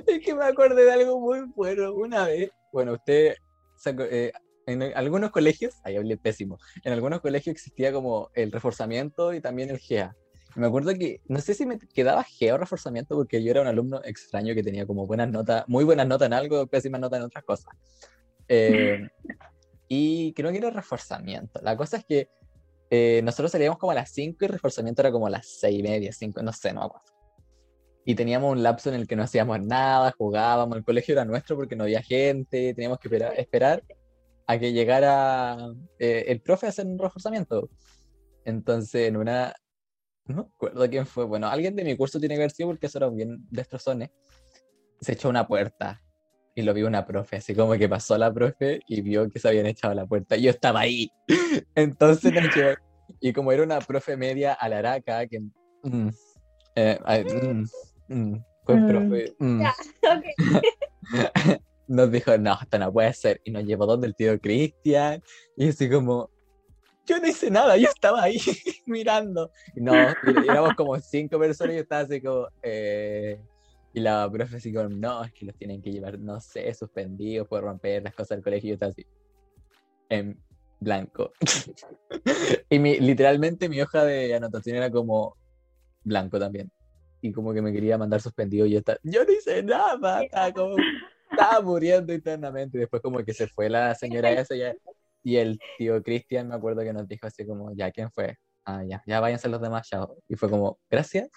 [0.06, 1.92] Es que me acordé de algo muy bueno.
[1.94, 3.34] Una vez, bueno, usted,
[3.80, 4.32] se aco- eh,
[4.66, 9.70] en algunos colegios, ahí hablé pésimo, en algunos colegios existía como el reforzamiento y también
[9.70, 10.14] el GEA.
[10.54, 13.68] Me acuerdo que, no sé si me quedaba GEA o reforzamiento, porque yo era un
[13.68, 17.24] alumno extraño que tenía como buenas notas, muy buenas notas en algo, pésimas notas en
[17.24, 17.72] otras cosas.
[18.48, 18.98] Eh,
[19.88, 21.60] y creo que era reforzamiento.
[21.62, 22.28] La cosa es que
[22.90, 25.82] eh, nosotros salíamos como a las 5 y reforzamiento era como a las 6 y
[25.82, 27.19] media, 5, no sé, no me acuerdo
[28.10, 31.54] y teníamos un lapso en el que no hacíamos nada, jugábamos, el colegio era nuestro
[31.54, 33.84] porque no había gente, teníamos que esperar, esperar
[34.48, 35.56] a que llegara
[35.96, 37.70] eh, el profe a hacer un reforzamiento.
[38.44, 39.54] Entonces, en una,
[40.26, 42.86] no me acuerdo quién fue, bueno, alguien de mi curso tiene que haber sido porque
[42.86, 44.10] eso era bien destrozones,
[45.00, 46.02] se echó una puerta
[46.56, 49.46] y lo vio una profe, así como que pasó la profe y vio que se
[49.46, 51.12] habían echado la puerta y yo estaba ahí.
[51.76, 52.32] Entonces
[53.20, 55.38] y como era una profe media alaraca, que...
[55.84, 56.08] mm,
[56.74, 56.98] eh,
[57.44, 57.64] mm,
[58.10, 58.34] mm,
[58.66, 58.86] buen Mm.
[58.88, 59.74] profe, mm, Ya.
[60.14, 60.24] Ok.
[61.88, 63.40] nos dijo, no, esto no puede ser.
[63.44, 65.22] Y nos llevó donde el tío Cristian.
[65.56, 66.30] Y así como,
[67.06, 68.38] yo no hice nada, yo estaba ahí
[68.86, 69.50] mirando.
[69.74, 73.40] Y no, y éramos como cinco personas y yo estaba así como, eh,
[73.92, 77.48] y la profe así como, no, es que los tienen que llevar, no sé, suspendidos
[77.48, 78.68] por romper las cosas del colegio.
[78.68, 79.04] Y yo estaba así,
[80.10, 80.40] en
[80.78, 81.32] blanco.
[82.70, 85.36] y mi, literalmente mi hoja de anotación era como
[86.04, 86.70] blanco también.
[87.20, 90.52] Y como que me quería mandar suspendido y yo estaba, yo no hice nada, estaba
[90.52, 90.76] como
[91.30, 92.78] estaba muriendo internamente.
[92.78, 94.74] Y después como que se fue la señora esa ya,
[95.22, 98.36] y el tío Cristian me acuerdo que nos dijo así como, ya, ¿quién fue?
[98.64, 100.16] Ah, ya, ya váyanse los demás, chao.
[100.28, 101.28] Y fue como, gracias.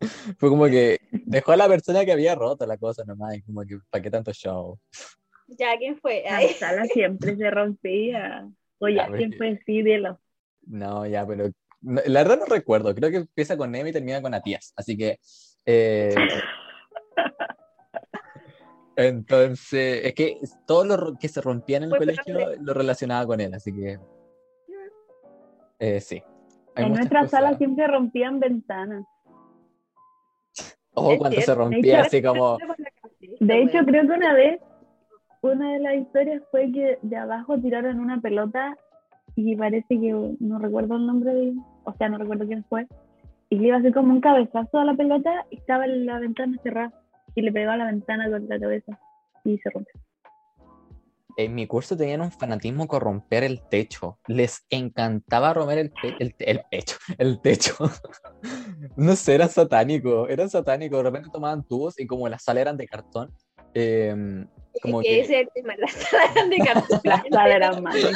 [0.38, 3.62] fue como que dejó a la persona que había roto la cosa nomás, y como
[3.62, 4.78] que, ¿para qué tanto show?
[5.48, 6.22] Ya, ¿quién fue?
[6.24, 8.48] La Ay, sala siempre se rompía.
[8.78, 9.62] Oye, Ya, ¿quién porque- fue?
[9.66, 10.20] Sí, dilo.
[10.66, 11.50] No, ya, pero
[11.82, 12.94] la verdad no recuerdo.
[12.94, 14.72] Creo que empieza con M y termina con Atías.
[14.76, 15.18] Así que.
[15.66, 16.14] eh,
[18.96, 23.54] entonces, es que todo lo que se rompía en el colegio lo relacionaba con él,
[23.54, 23.98] así que.
[25.78, 26.22] eh, sí.
[26.74, 29.04] Hay En nuestra sala siempre rompían ventanas.
[30.94, 32.58] Oh, Es cuando se rompía así como.
[33.40, 34.60] De hecho, creo que una vez,
[35.40, 38.76] una de las historias fue que de abajo tiraron una pelota
[39.40, 42.86] y parece que, no recuerdo el nombre de, o sea, no recuerdo quién fue,
[43.48, 46.56] y le iba a hacer como un cabezazo a la pelota y estaba la ventana
[46.62, 46.92] cerrada
[47.34, 48.98] y le pegó a la ventana con la cabeza
[49.44, 50.00] y se rompió.
[51.36, 54.18] En mi curso tenían un fanatismo con romper el techo.
[54.26, 57.74] Les encantaba romper el, pe- el, el pecho, el techo.
[58.96, 60.98] No sé, eran satánicos, eran satánicos.
[60.98, 63.30] De repente tomaban tubos y como las salas eran de cartón,
[63.74, 64.46] em,
[64.82, 67.00] como que que- ese es el tema, las salas eran de cartón.
[67.04, 68.12] Las salas eran malas.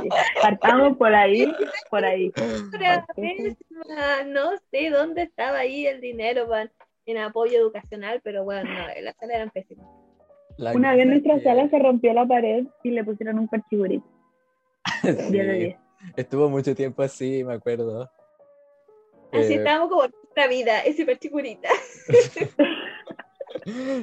[0.00, 0.08] Sí.
[0.40, 1.52] Partamos por ahí,
[1.90, 2.32] por ahí.
[4.26, 6.70] No sé dónde estaba ahí el dinero para,
[7.06, 9.86] en apoyo educacional, pero bueno, no, las salas eran pésimas.
[10.56, 13.48] la Una vez en nuestra que- sala se rompió la pared y le pusieron un
[13.48, 14.06] parchigurito.
[15.02, 15.76] 10 de sí, 10.
[16.16, 18.10] estuvo mucho tiempo así, me acuerdo.
[19.32, 21.68] Así Eh, estábamos como en nuestra vida, ese perchicurita.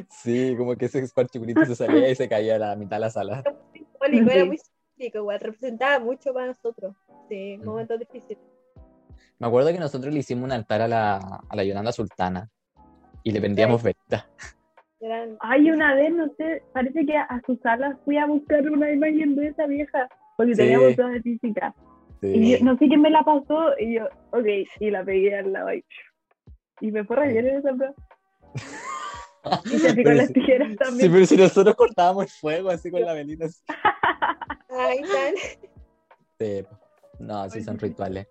[0.10, 3.10] Sí, como que ese parchicurito se salía y se caía a la mitad de la
[3.10, 3.44] sala.
[3.74, 6.96] Simbólico, era muy simbólico, igual, representaba mucho para nosotros.
[7.28, 8.40] Sí, momentos difíciles.
[9.38, 12.50] Me acuerdo que nosotros le hicimos un altar a la, a la Yolanda Sultana
[13.24, 14.28] y le vendíamos velitas.
[15.40, 19.36] Ay, una vez, no sé, parece que a su sala fui a buscar una imagen
[19.36, 20.62] de esa vieja, porque Sí.
[20.62, 21.74] teníamos toda de física.
[22.22, 24.46] Y yo, no sé quién me la pasó, y yo, ok,
[24.80, 25.86] y la pegué al lado ahí.
[26.82, 27.94] Y me fue re bien en esa prueba.
[29.66, 31.12] Y Pero con las sí- tijeras Sí, también.
[31.12, 33.46] pero si nosotros cortábamos el fuego así con la velita.
[33.46, 33.62] así.
[34.70, 35.36] ay, tan.
[36.40, 36.66] Sí,
[37.20, 38.28] no, sí son rituales.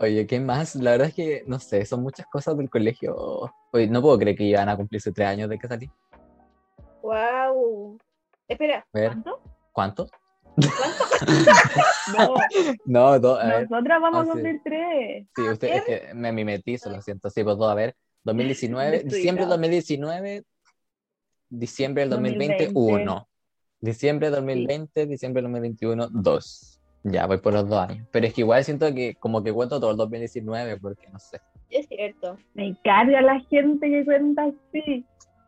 [0.00, 0.74] Oye, ¿qué más?
[0.76, 3.50] La verdad es que, no sé, son muchas cosas del colegio.
[3.72, 5.90] Oye, no puedo creer que iban a cumplirse tres años de que salí.
[7.02, 7.98] Wow.
[8.46, 9.40] Espera, A ver, ¿Cuánto?
[9.72, 10.06] ¿cuánto?
[12.86, 13.70] No, dos, a ver.
[13.70, 14.30] Nosotras vamos Ah, a sí.
[14.32, 15.26] cumplir tres.
[15.36, 17.28] Sí, usted, es que me mimetizo, lo siento.
[17.30, 17.94] Sí, pues dos, a ver.
[18.24, 19.56] 2019, Estoy diciembre del brava.
[19.62, 20.44] 2019,
[21.50, 23.02] diciembre del 2020, 2020.
[23.04, 23.28] 1.
[23.80, 26.80] Diciembre del 2020, diciembre del 2021, 2.
[27.04, 28.06] Ya, voy por los dos años.
[28.10, 31.40] Pero es que igual siento que como que cuento todo el 2019 porque no sé.
[31.70, 32.36] Es cierto.
[32.54, 35.06] Me carga la gente que cuenta así.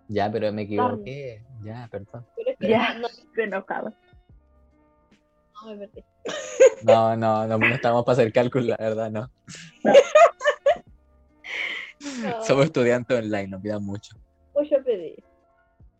[0.09, 1.43] Ya, pero me equivoqué.
[1.65, 2.25] Ya, perdón.
[2.37, 2.95] Pero es que Ya.
[2.99, 3.93] no, Se enojaba.
[5.65, 6.05] no me perdí.
[6.85, 9.21] No, no, no, no estamos para hacer cálculo, la verdad, no.
[9.85, 9.93] No,
[12.47, 14.17] Somos estudiantes online, nos pidan mucho.
[14.53, 15.17] pues yo pedí.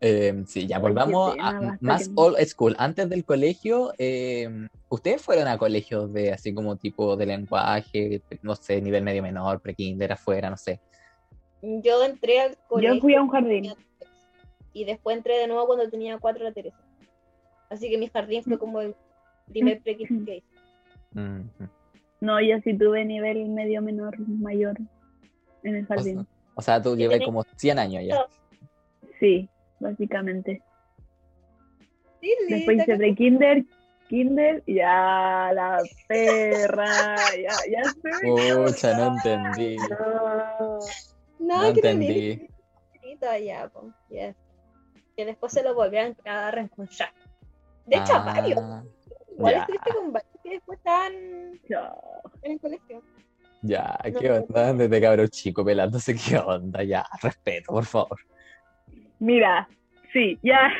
[0.03, 2.75] Eh, sí, ya volvamos a más que- old school.
[2.79, 4.49] Antes del colegio, eh,
[4.89, 9.61] ¿ustedes fueron a colegios de así como tipo de lenguaje, no sé, nivel medio menor,
[9.61, 10.79] pre-kinder, afuera, no sé?
[11.61, 12.95] Yo entré al colegio.
[12.95, 13.73] Yo fui a un jardín.
[14.73, 16.77] Y después entré de nuevo cuando tenía cuatro la Teresa.
[17.69, 18.95] Así que mi jardín fue como el
[19.49, 20.43] primer pre que hice.
[21.13, 21.41] Mm,
[22.21, 24.77] No, yo sí tuve nivel medio menor, mayor
[25.63, 26.27] en el O sea, jardín.
[26.55, 28.25] o sea, tú llevas como 100 años ya.
[29.19, 29.49] Sí,
[29.79, 30.61] básicamente.
[32.49, 33.65] Después hice de kinder,
[34.07, 38.55] kinder, ya la perra, ya, ya sé.
[38.55, 39.77] Pucha, no entendí.
[39.77, 40.79] No.
[41.39, 42.47] No, No que entendí.
[43.01, 44.35] tenía ya, po, yes.
[45.15, 47.11] Que después se lo volvieron a reencontrar.
[47.85, 48.59] De hecho, a varios.
[48.61, 48.83] Ah,
[49.33, 49.59] Igual ya.
[49.61, 53.01] estuviste con varios que después estaban en el colegio.
[53.61, 54.19] Ya, No.
[54.19, 58.19] qué onda, desde cabrón chico pelándose, qué onda, ya, respeto, por favor.
[59.19, 59.67] Mira,
[60.11, 60.71] sí, ya.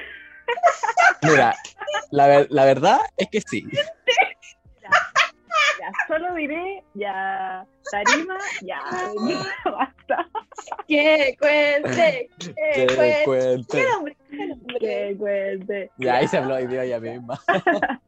[1.22, 1.54] Mira,
[2.12, 3.64] la, ver- la verdad es que sí.
[5.80, 8.82] Ya, solo diré, ya, tarima, ya,
[9.66, 10.28] basta.
[10.88, 13.24] Que cuente, que cuente.
[13.26, 13.68] cuente.
[13.78, 14.18] ¿Qué nombre?
[14.30, 14.80] ¿Qué nombre?
[14.80, 15.92] Que cuente.
[15.98, 17.40] Ya, ahí se habló hoy día ella misma.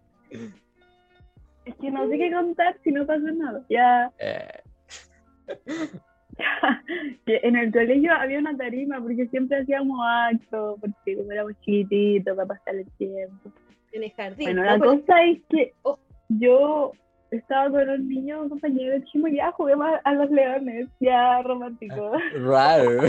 [1.66, 3.64] Es que no sé qué contar si no pasa nada.
[3.70, 4.63] Ya, Eh,
[7.26, 12.48] en el colegio había una tarima porque siempre hacíamos actos, porque como éramos chiquititos, para
[12.48, 13.52] pasar el tiempo.
[13.92, 14.46] En el jardín.
[14.48, 14.70] Bueno, ¿no?
[14.72, 16.00] la Porque- cosa es que Oh.
[16.30, 16.92] yo
[17.32, 22.12] estaba con un niño, un compañero chimo, ya juguemos a, a los leones, ya romántico.
[22.36, 23.04] raro.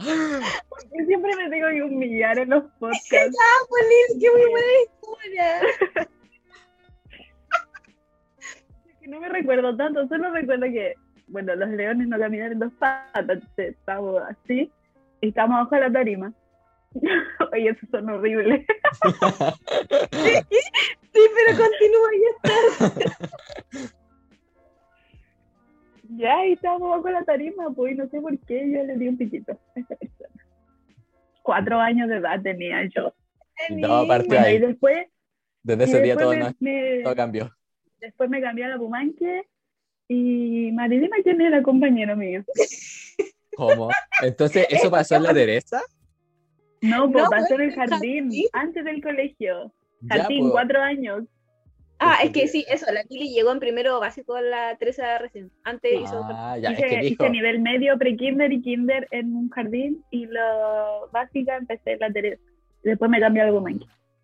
[0.00, 3.36] Yo siempre me tengo que humillar en los podcasts.
[3.68, 3.84] Pues
[4.18, 6.08] qué muy buena historia.
[9.10, 10.94] no me recuerdo tanto, solo recuerdo que,
[11.28, 14.70] bueno, los leones no caminan en dos patas, estábamos así,
[15.20, 16.32] y estábamos abajo de la tarima.
[17.52, 18.66] Oye, eso son horribles.
[21.12, 23.90] Sí, pero continúa ya.
[26.16, 28.96] Ya, y estábamos abajo de la tarima, pues, y no sé por qué yo le
[28.96, 30.44] di un piquito a esa persona.
[31.42, 33.12] Cuatro años de edad tenía yo.
[33.70, 34.54] No, aparte Bueno, ahí.
[34.56, 35.06] y después,
[35.62, 36.52] Desde ese día todo, no-
[37.04, 37.50] todo cambió.
[38.00, 39.42] Después me cambié a la Pumanque,
[40.08, 42.42] y Marilina, ¿quién era compañero mío?
[43.56, 43.90] ¿Cómo?
[44.22, 45.80] Entonces, ¿eso pasó en la Teresa?
[46.82, 48.44] No, pues No, pasó en pues, el el jardín, jardín.
[48.52, 49.72] antes del colegio.
[50.00, 50.52] Ya, Jardín, pues.
[50.52, 51.24] cuatro años.
[52.02, 55.50] Ah, es que sí, eso, la Lili llegó en primero básico a la Teresa recién.
[55.64, 57.24] Antes hizo Ah, ya, es hice, que dijo.
[57.24, 62.10] hice nivel medio, pre-kinder y kinder en un jardín y lo básica empecé en la
[62.10, 62.42] Teresa.
[62.82, 63.74] Después me cambié a algo más.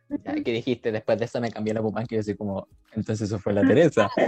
[0.09, 3.29] Ya, que dijiste, después de eso me cambié la pupán, que yo así como, entonces
[3.29, 4.09] eso fue la Teresa.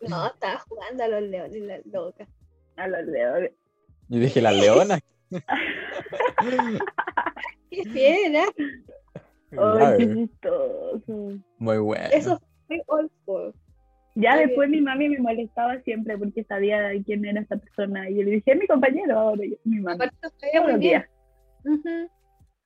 [0.00, 2.26] No, estaba jugando a los leones, la loca.
[2.76, 3.50] A los leones.
[4.08, 5.00] Yo dije, las leonas.
[7.70, 8.44] Qué fiera.
[9.50, 11.38] Ay, qué Ya, chistoso.
[11.58, 12.08] Muy bueno.
[12.12, 13.54] Eso fue old school.
[14.14, 18.08] Ya después mi mami me molestaba siempre porque sabía quién era esa persona.
[18.10, 20.06] Y yo le dije, es mi compañero ahora, y yo, mi mamá.
[20.06, 21.08] Aparte, se veía
[21.62, 22.10] Todos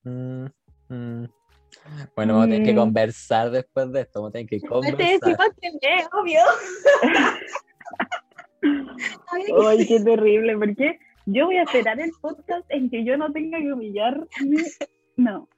[0.04, 0.46] Mm,
[0.88, 1.24] mm.
[2.14, 2.76] Bueno, vamos a tener que Mm.
[2.76, 4.20] conversar después de esto.
[4.20, 4.98] Vamos a tener que Te conversar.
[4.98, 6.40] decimos que me, obvio.
[9.66, 10.56] Ay, qué terrible.
[10.56, 10.98] ¿Por qué?
[11.26, 14.26] Yo voy a esperar el podcast en que yo no tenga que humillarme.
[15.16, 15.48] No.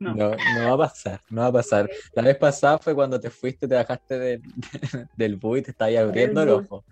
[0.00, 0.14] No.
[0.14, 1.90] No, no va a pasar, no va a pasar.
[2.14, 4.42] La vez pasada fue cuando te fuiste, te bajaste del,
[5.16, 6.84] del bus y te estabas abriendo el ojo.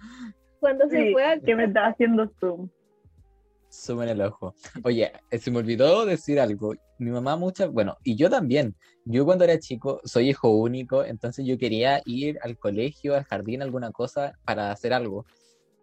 [0.59, 1.39] Cuando se Sí, fue a...
[1.39, 2.69] que me estaba haciendo zoom.
[3.69, 4.55] Sumen el ojo.
[4.85, 6.75] Oye, eh, se me olvidó decir algo.
[6.99, 8.75] Mi mamá muchas, bueno, y yo también.
[9.05, 13.63] Yo cuando era chico soy hijo único, entonces yo quería ir al colegio, al jardín,
[13.63, 15.27] alguna cosa para hacer algo.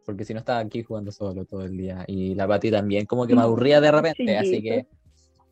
[0.06, 2.04] Porque si no estaba aquí jugando solo todo el día.
[2.08, 4.88] Y la Pati también como que me aburría de repente, así que...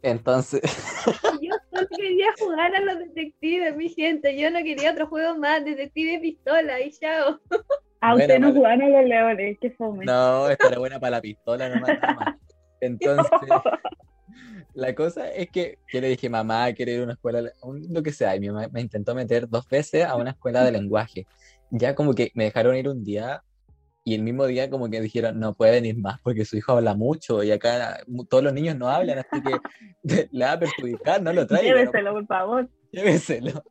[0.04, 0.62] Entonces,
[1.42, 4.36] Yo solo quería jugar a los detectives, mi gente.
[4.36, 5.64] Yo no quería otro juego más.
[5.64, 7.40] Detective pistola y chao.
[8.02, 10.06] Ah, Bueno, usted no a los leones, qué fome.
[10.06, 12.36] no, esta era buena para la pistola, no más.
[12.82, 13.50] Entonces,
[14.74, 18.02] La cosa es que yo le dije, mamá, quiero ir a una escuela, un- lo
[18.02, 21.28] que sea, y mi mamá me intentó meter dos veces a una escuela de lenguaje.
[21.70, 23.44] Ya como que me dejaron ir un día
[24.04, 26.96] y el mismo día como que dijeron, no puede venir más porque su hijo habla
[26.96, 28.00] mucho y acá
[28.30, 29.58] todos los niños no hablan, así que
[30.32, 31.76] le va a perjudicar, no lo traigan.
[31.78, 32.70] Lléveselo, por favor.
[32.92, 33.64] Lléveselo.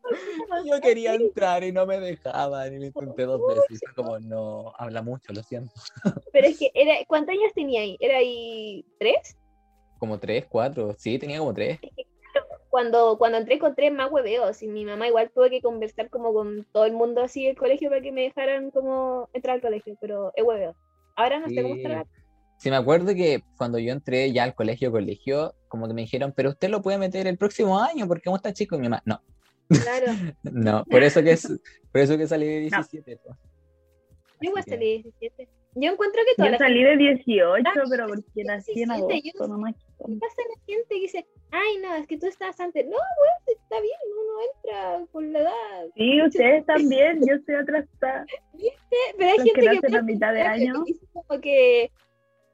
[0.64, 4.72] Yo quería entrar y no me dejaban y lo intenté dos veces fue como, no,
[4.78, 5.72] habla mucho, lo siento.
[6.32, 7.96] Pero es que, era, ¿cuántos años tenía ahí?
[8.00, 9.36] ¿Era ahí tres?
[9.98, 11.78] Como tres, cuatro, sí, tenía como tres.
[12.70, 16.32] Cuando, cuando entré con tres más hueveos y mi mamá igual tuve que conversar como
[16.32, 19.96] con todo el mundo así del colegio para que me dejaran como entrar al colegio,
[20.00, 20.76] pero es hueveo.
[21.16, 21.82] Ahora no sé cómo Sí.
[21.82, 22.06] estará.
[22.60, 26.34] Sí, me acuerdo que cuando yo entré ya al colegio, colegio, como que me dijeron,
[26.36, 29.02] pero usted lo puede meter el próximo año porque como está chico, y mi mamá,
[29.06, 29.20] no,
[29.68, 30.06] Claro.
[30.42, 31.48] no, por eso que es,
[31.90, 32.76] por eso que salí de No.
[32.78, 33.16] 17.
[33.24, 33.38] pues.
[34.42, 35.48] Yo igual salí de 17.
[35.76, 39.30] Yo encuentro que toda Yo salí de 18, Ah, pero porque nací en 17, yo
[39.30, 39.74] agosto, no nomás.
[39.98, 42.84] pasa la gente que dice, ay, no, es que tú estás antes.
[42.86, 45.86] No, weón, está bien, uno entra por la edad.
[45.96, 48.26] Sí, ustedes también, yo soy atrasada.
[49.16, 50.84] Pero hay Los gente que que, mitad de año.
[51.12, 51.90] como que,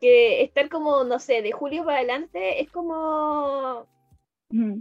[0.01, 3.87] que estar como, no sé, de julio para adelante es como...
[4.51, 4.81] Mm.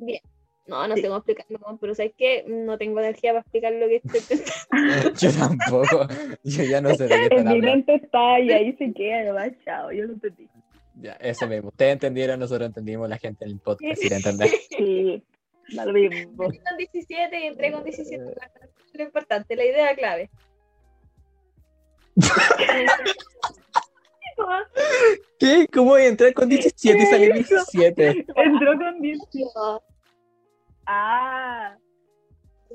[0.68, 1.02] No, no Sí.
[1.02, 2.44] sé cómo explicarlo, pero ¿sabes qué?
[2.48, 5.14] No tengo energía para explicar lo que estoy pensando.
[5.20, 6.08] Yo tampoco,
[6.44, 9.32] yo ya no sé de qué están En mi mente está y ahí se queda,
[9.32, 10.50] va, chao, yo lo entendí.
[10.96, 14.50] Ya, eso mismo, ustedes entendieron, nosotros entendimos, la gente en el podcast entender.
[14.70, 15.24] Sí,
[15.76, 16.36] da lo mismo.
[16.36, 18.24] Con 17 y entré con 17.
[18.94, 20.30] Lo importante, la idea clave.
[25.40, 25.68] ¿Qué?
[25.74, 28.26] ¿Cómo voy a entrar con 17 y salir 17?
[28.36, 29.84] Entró con 18.
[30.86, 31.76] Ah,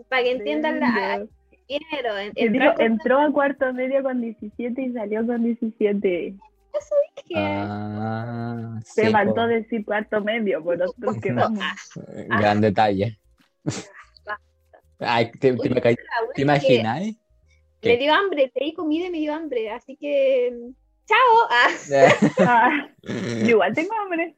[0.08, 1.28] Para que entiendan la Dios.
[1.66, 2.18] quiero.
[2.18, 6.34] en- Él entrar dijo, con- entró a cuarto medio con 17 y salió con 17.
[7.28, 9.46] que- Ah, Se sí, faltó po.
[9.46, 11.60] decir cuarto medio, por nosotros quedamos.
[12.28, 13.18] Gran detalle.
[14.98, 15.94] Ay, ¿te, te, Oye, te la wea
[16.34, 17.16] que imagináis?
[17.82, 20.54] Me dio hambre, te di comida y me dio hambre, así que.
[21.10, 21.48] ¡Chao!
[22.40, 22.88] Ah, Ah,
[23.42, 24.36] yo igual tengo hambre.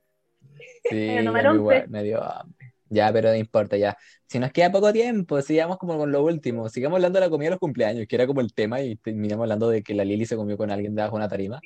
[0.85, 2.73] Sí, Pero no me igual- me dio hambre.
[2.89, 3.97] Ya, pero no importa, ya.
[4.27, 6.69] Si nos queda poco tiempo, sigamos como con lo último.
[6.69, 9.45] Sigamos hablando de la comida de los cumpleaños, que era como el tema, y terminamos
[9.45, 11.61] hablando de que la Lili se comió con alguien debajo de una tarima.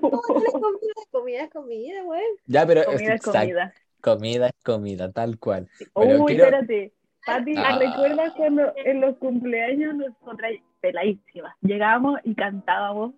[0.00, 0.94] ¿cómo no le comida?
[1.10, 2.22] Comida es comida, güey.
[2.46, 3.74] Ya, pero comida es exacto, comida.
[4.00, 5.68] comida es comida, tal cual.
[5.94, 6.92] Pero Uy, quiero- espérate.
[7.26, 7.78] Pati, Ah.
[7.78, 13.12] ¿recuerdas cuando en los cumpleaños nosotras peladísimas llegábamos y cantábamos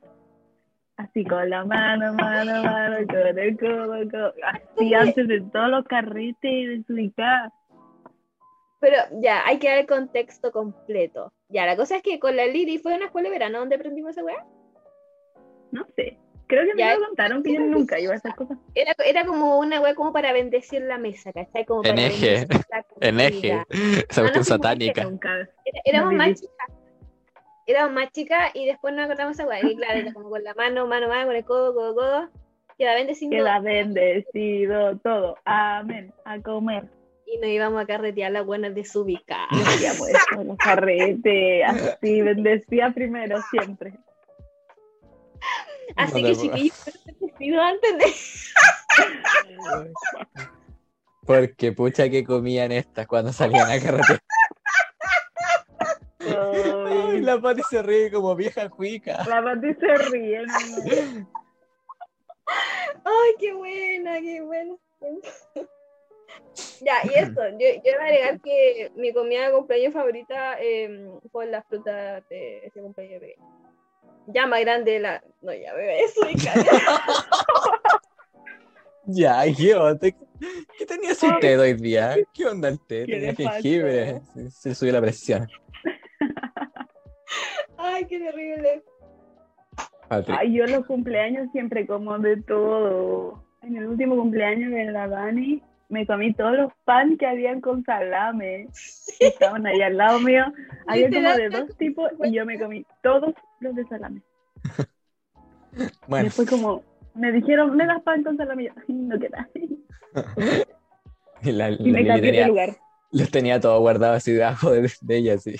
[0.97, 4.35] así con la mano, mano, mano, con el codo, codo,
[4.77, 7.53] así antes de todos los carretes desubicados?
[8.81, 11.33] Pero ya, hay que dar el contexto completo.
[11.49, 13.77] Ya, la cosa es que con la Lili fue a una escuela de verano donde
[13.77, 14.45] aprendimos esa weá.
[15.71, 16.19] No sé.
[16.49, 18.59] Creo que me lo contaron que yo nunca iba a esas cosas.
[18.75, 21.65] Era, era como una weá como para bendecir la mesa, ¿cachai?
[21.65, 22.47] Como En para eje,
[23.01, 25.05] En eje, esa Ah, no, cuestión satánica.
[25.05, 25.31] Nunca.
[25.65, 26.67] Era- éramos No más chicas.
[27.73, 29.61] Éramos más chicas y después nos acordamos esa weá.
[29.65, 32.29] Y claro, era como con la mano, mano, mano, con el codo, codo, codo.
[32.77, 35.37] Queda bendeciendo Queda bendecido todo.
[35.47, 36.13] Amén.
[36.27, 36.85] A comer.
[37.27, 39.47] y nos íbamos a carretear las buenas de su ubica.
[39.53, 43.95] Y hacíamos eso, los carretes, así, bendecía primero, siempre.
[45.97, 48.05] Así Cuando- que chiquillos, bendecido antes de.
[51.27, 54.21] Porque pucha que comían estas cuando salían a carretera.
[57.27, 59.25] la Pati se ríe como vieja cuica.
[59.29, 60.43] La Pati se ríe.
[60.47, 61.43] no.
[63.05, 64.75] ¡Ay, qué buena, qué buena!
[66.81, 71.11] ya, y esto, yo, yo iba a agregar que mi comida de cumpleaños favorita eh,
[71.31, 73.47] fue la fruta de ese cumpleaños pequeño.
[74.29, 75.23] Ya más grande la.
[75.41, 76.21] No, ya bebé, eso
[79.07, 80.11] Ya, ¿qué onda?
[80.79, 82.17] ¿Qué tenía su té hoy día?
[82.33, 83.05] ¿Qué onda el té?
[83.05, 84.21] ¿Qué Tenía jengibre.
[84.33, 85.49] Se, se subió la presión.
[87.85, 88.83] Ay, qué terrible.
[90.09, 90.35] Patri.
[90.39, 93.43] Ay, yo en los cumpleaños siempre como de todo.
[93.63, 97.85] En el último cumpleaños de la Dani, me comí todos los pan que habían con
[97.85, 98.69] salame.
[99.21, 100.45] Estaban ahí al lado mío.
[100.87, 104.23] Había como de dos tipos y yo me comí todos los de salame.
[106.07, 106.83] Bueno, Después como
[107.15, 108.65] me dijeron, me das pan con salame.
[108.65, 109.49] Y yo, "Ay, no queda.
[111.43, 112.77] y la, la Y me cambié de lugar.
[113.11, 115.57] los tenía todo guardado así debajo de, de ella, sí.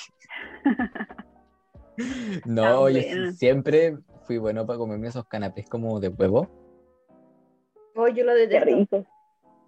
[2.47, 3.01] No, yo
[3.35, 6.49] siempre fui bueno para comerme esos canapés como de huevo.
[7.95, 8.65] Oh, yo lo detesto.
[8.65, 9.07] rico.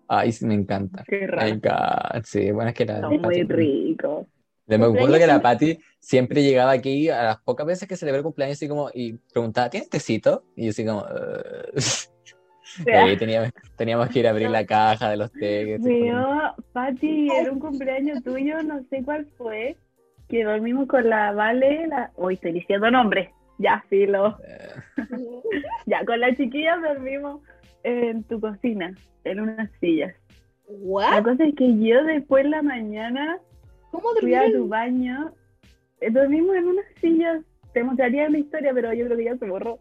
[0.09, 1.05] Ay, sí, me encanta.
[1.07, 1.49] Qué Me raro.
[1.49, 2.23] encanta.
[2.25, 4.27] Sí, bueno, es que la muy Pati- ricos.
[4.67, 8.19] Yo me acuerdo que la Pati siempre llegaba aquí a las pocas veces que celebré
[8.19, 10.45] el cumpleaños así como y preguntaba, ¿tienes tecito?
[10.57, 11.73] Y yo así como, "Eh".
[13.13, 15.85] Ahí teníamos, teníamos que ir a abrir la caja de los tickets.
[15.85, 19.77] Pero, Pati, era un cumpleaños tuyo, no sé cuál fue,
[20.29, 22.11] que dormimos con la Vale, la...
[22.17, 24.37] Hoy estoy diciendo nombres, ya, filo.
[25.87, 27.43] ya, con la chiquilla dormimos
[27.83, 28.95] en tu cocina,
[29.25, 30.15] en unas sillas.
[30.67, 33.39] La cosa es que yo después en la mañana
[33.95, 35.33] ¿Cómo fui a tu baño,
[36.01, 39.49] eh, dormimos en unas sillas, te mostraría la historia, pero yo creo que ya se
[39.49, 39.79] borró.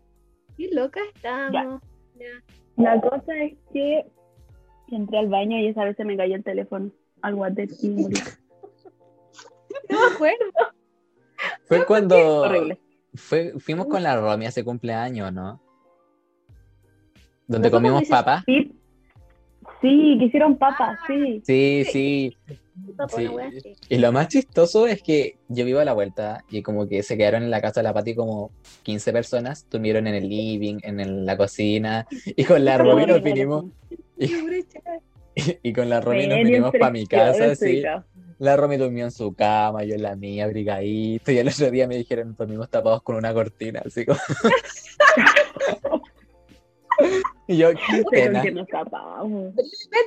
[0.55, 1.81] Qué loca estamos.
[2.15, 2.27] Ya.
[2.77, 4.05] La cosa es que
[4.91, 6.91] entré al baño y esa vez se me cayó el teléfono
[7.23, 8.07] al water y.
[9.89, 10.37] No me acuerdo.
[11.65, 12.79] Fue cuando Horrible.
[13.15, 15.61] fue, fuimos con la Romy hace cumpleaños, ¿no?
[17.47, 18.43] Donde ¿No fue comimos papas.
[18.45, 18.71] Sí,
[19.81, 21.41] sí, que hicieron papas, sí.
[21.45, 22.37] Sí, sí.
[23.09, 23.29] Sí.
[23.89, 27.17] Y lo más chistoso es que yo vivo a la vuelta y como que se
[27.17, 28.49] quedaron en la casa de la Pati como
[28.81, 33.21] 15 personas, durmieron en el living, en el- la cocina, y con la Romy nos
[33.21, 33.65] vinimos,
[34.17, 34.31] y,
[35.63, 38.05] y con la Romy nos vinimos para mi casa, explicado.
[38.43, 41.87] La Romy durmió en su cama, yo en la mía, abrigadito, y el otro día
[41.87, 44.19] me dijeron dormimos tapados con una cortina, así como...
[47.47, 48.41] y yo, qué pena.
[48.41, 49.53] que nos tapamos.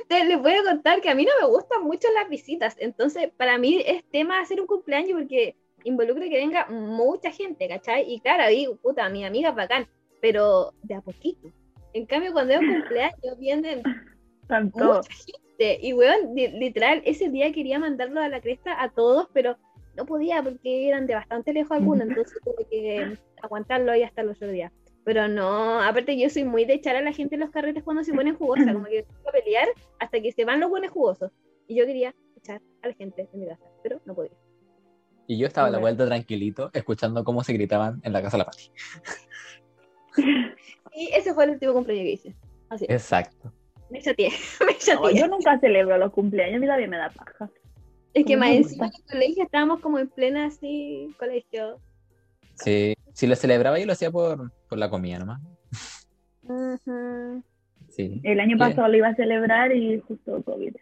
[0.07, 3.31] Te- les voy a contar que a mí no me gustan mucho las visitas, entonces
[3.35, 8.05] para mí es tema hacer un cumpleaños porque involucra que venga mucha gente, ¿cachai?
[8.07, 9.87] Y claro, ahí, puta, mi amiga es bacán,
[10.21, 11.51] pero de a poquito.
[11.93, 13.81] En cambio, cuando es un cumpleaños vienen
[14.47, 14.79] Tanto.
[14.95, 15.79] mucha gente.
[15.81, 19.57] Y weón, li- literal, ese día quería mandarlo a la cresta a todos, pero
[19.95, 24.29] no podía porque eran de bastante lejos algunos, entonces tuve que aguantarlo ahí hasta el
[24.29, 24.71] otro día.
[25.03, 28.03] Pero no, aparte yo soy muy de echar a la gente en los carretes cuando
[28.03, 29.67] se ponen jugosas, como que tengo que pelear
[29.99, 31.31] hasta que se van los buenos jugosos.
[31.65, 34.33] Y yo quería echar a la gente de mi casa, pero no podía.
[35.27, 38.39] Y yo estaba a la vuelta tranquilito, escuchando cómo se gritaban en la casa de
[38.39, 38.71] la Pati.
[40.93, 42.35] Y ese fue el último cumpleaños que hice.
[42.69, 43.51] Así, Exacto.
[43.89, 44.29] Me chateé,
[44.61, 45.19] me No, chateé.
[45.19, 47.49] yo nunca celebro los cumpleaños, a mí también me da paja.
[48.13, 51.79] es que más encima en el colegio estábamos como en plena así, colegio.
[52.55, 55.41] Sí, si lo celebraba yo lo hacía por, por la comida nomás.
[57.89, 58.19] Sí.
[58.23, 60.75] El año pasado lo iba a celebrar y justo COVID.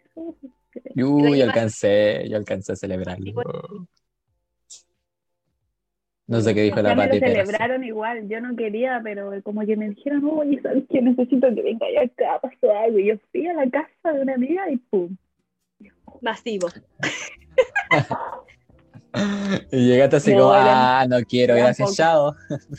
[0.95, 3.33] Yo yo- alcancé, yo alcancé a celebrarlo.
[6.27, 7.45] No sé qué dijo la me Pati, lo pero sí.
[7.45, 11.01] celebraron igual, yo no quería, pero como que me dijeron, oye, ¿sabes qué?
[11.01, 12.97] Necesito que venga acá, pasó algo.
[12.97, 15.15] Y yo fui a la casa de una amiga y pum.
[16.21, 16.69] Masivo.
[19.71, 22.35] Y llegaste así No, como, era- ah, no quiero, era gracias, chao.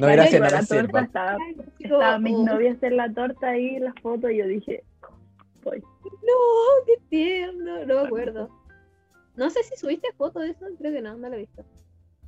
[0.00, 1.36] No, gracias, no la me torta estaba,
[1.78, 4.82] estaba mis oh, novias en la torta ahí, las fotos, y yo dije,
[5.62, 5.80] voy.
[6.04, 8.57] No, qué tierno, no me acuerdo.
[9.38, 11.64] No sé si subiste foto de eso, creo que no, no lo he visto.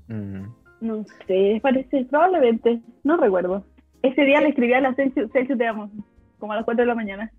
[0.07, 0.45] Mm.
[0.81, 3.65] No sé, parece, probablemente, no recuerdo.
[4.03, 5.91] Ese día le escribí a la Celsius, Celsius te amo,
[6.39, 7.33] como a las 4 de la mañana.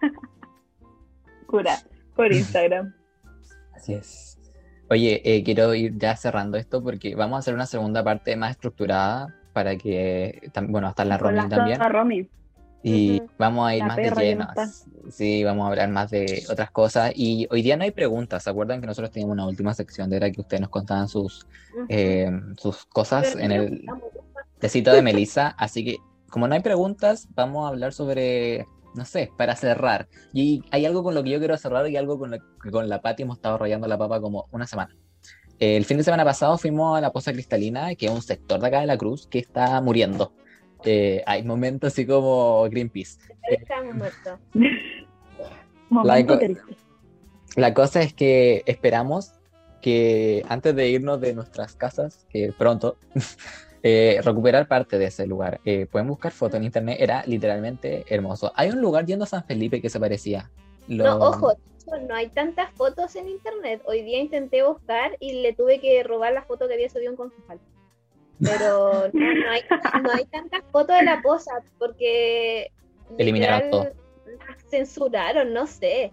[1.46, 1.76] Cura,
[2.16, 2.94] por Instagram.
[3.74, 4.40] Así es.
[4.88, 8.52] Oye, eh, quiero ir ya cerrando esto porque vamos a hacer una segunda parte más
[8.52, 11.76] estructurada para que, bueno, hasta la Romy la también.
[11.76, 12.30] soda Romy.
[12.82, 13.30] Y Ujú.
[13.38, 14.48] vamos a ir La más de llenos.
[15.10, 17.12] Sí, vamos a hablar más de otras cosas.
[17.14, 18.44] Y hoy día no hay preguntas.
[18.44, 21.46] ¿Se acuerdan que nosotros teníamos una última sección de era que ustedes nos contaban sus,
[21.74, 21.86] Ujú.
[21.88, 23.84] eh, sus cosas Pero en el
[24.60, 25.48] tecito de Melissa?
[25.58, 25.96] Así que,
[26.30, 28.64] como no hay preguntas, vamos a hablar sobre,
[28.94, 30.08] no sé, para cerrar.
[30.32, 32.88] Y hay algo con lo que yo quiero cerrar y algo con lo que con
[32.88, 34.94] la Pati hemos estado rayando la papa como una semana.
[35.58, 38.68] El fin de semana pasado fuimos a la Poza Cristalina, que es un sector de
[38.68, 40.32] acá de la Cruz que está muriendo.
[40.84, 43.18] Eh, hay momentos así como Greenpeace.
[43.50, 44.38] Estamos muertos.
[45.90, 46.76] Momento La- triste.
[47.56, 49.32] La cosa es que esperamos
[49.80, 52.98] que antes de irnos de nuestras casas, que pronto,
[53.82, 55.60] eh, recuperar parte de ese lugar.
[55.64, 58.52] Eh, pueden buscar fotos en internet, era literalmente hermoso.
[58.54, 60.50] Hay un lugar yendo a San Felipe que se parecía.
[60.88, 61.52] Lo- No, ojo,
[62.06, 63.80] no hay tantas fotos en internet.
[63.86, 67.16] Hoy día intenté buscar y le tuve que robar la foto que había subido un
[67.16, 67.58] concejal.
[68.40, 69.62] Pero no, no hay,
[70.02, 72.70] no hay tantas fotos de la posa porque
[73.18, 73.88] Eliminaron todo.
[74.70, 76.12] censuraron, no sé.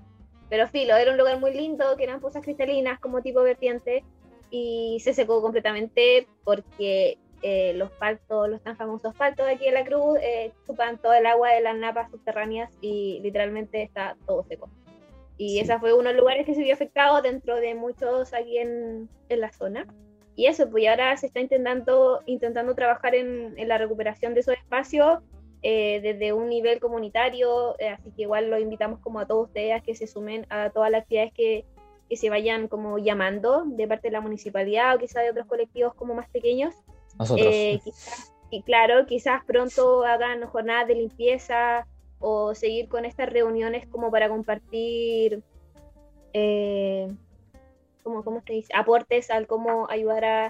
[0.50, 4.04] Pero filo, era un lugar muy lindo, que eran pozas cristalinas como tipo vertiente
[4.52, 9.74] y se secó completamente porque eh, los paltos, los tan famosos paltos de aquí en
[9.74, 14.44] la cruz, eh, chupan todo el agua de las napas subterráneas y literalmente está todo
[14.48, 14.70] seco.
[15.38, 15.60] Y Sí.
[15.60, 19.10] esa fue uno de los lugares que se vio afectado dentro de muchos aquí en,
[19.30, 19.86] en la zona.
[20.36, 24.42] Y eso, pues y ahora se está intentando, intentando trabajar en, en la recuperación de
[24.42, 25.20] esos espacios
[25.62, 29.74] eh, desde un nivel comunitario, eh, así que igual los invitamos como a todos ustedes
[29.74, 31.66] a que se sumen a todas las actividades que,
[32.10, 35.94] que se vayan como llamando de parte de la municipalidad o quizá de otros colectivos
[35.96, 36.76] como más pequeños.
[37.18, 37.48] Nosotros.
[37.50, 41.88] Eh, quizás y claro, quizás pronto hagan jornadas de limpieza
[42.20, 45.44] o seguir con estas reuniones como para compartir,
[46.34, 47.14] eh,
[48.06, 48.72] ¿cómo, cómo se dice?
[48.74, 50.46] Aportes al cómo ayudar a,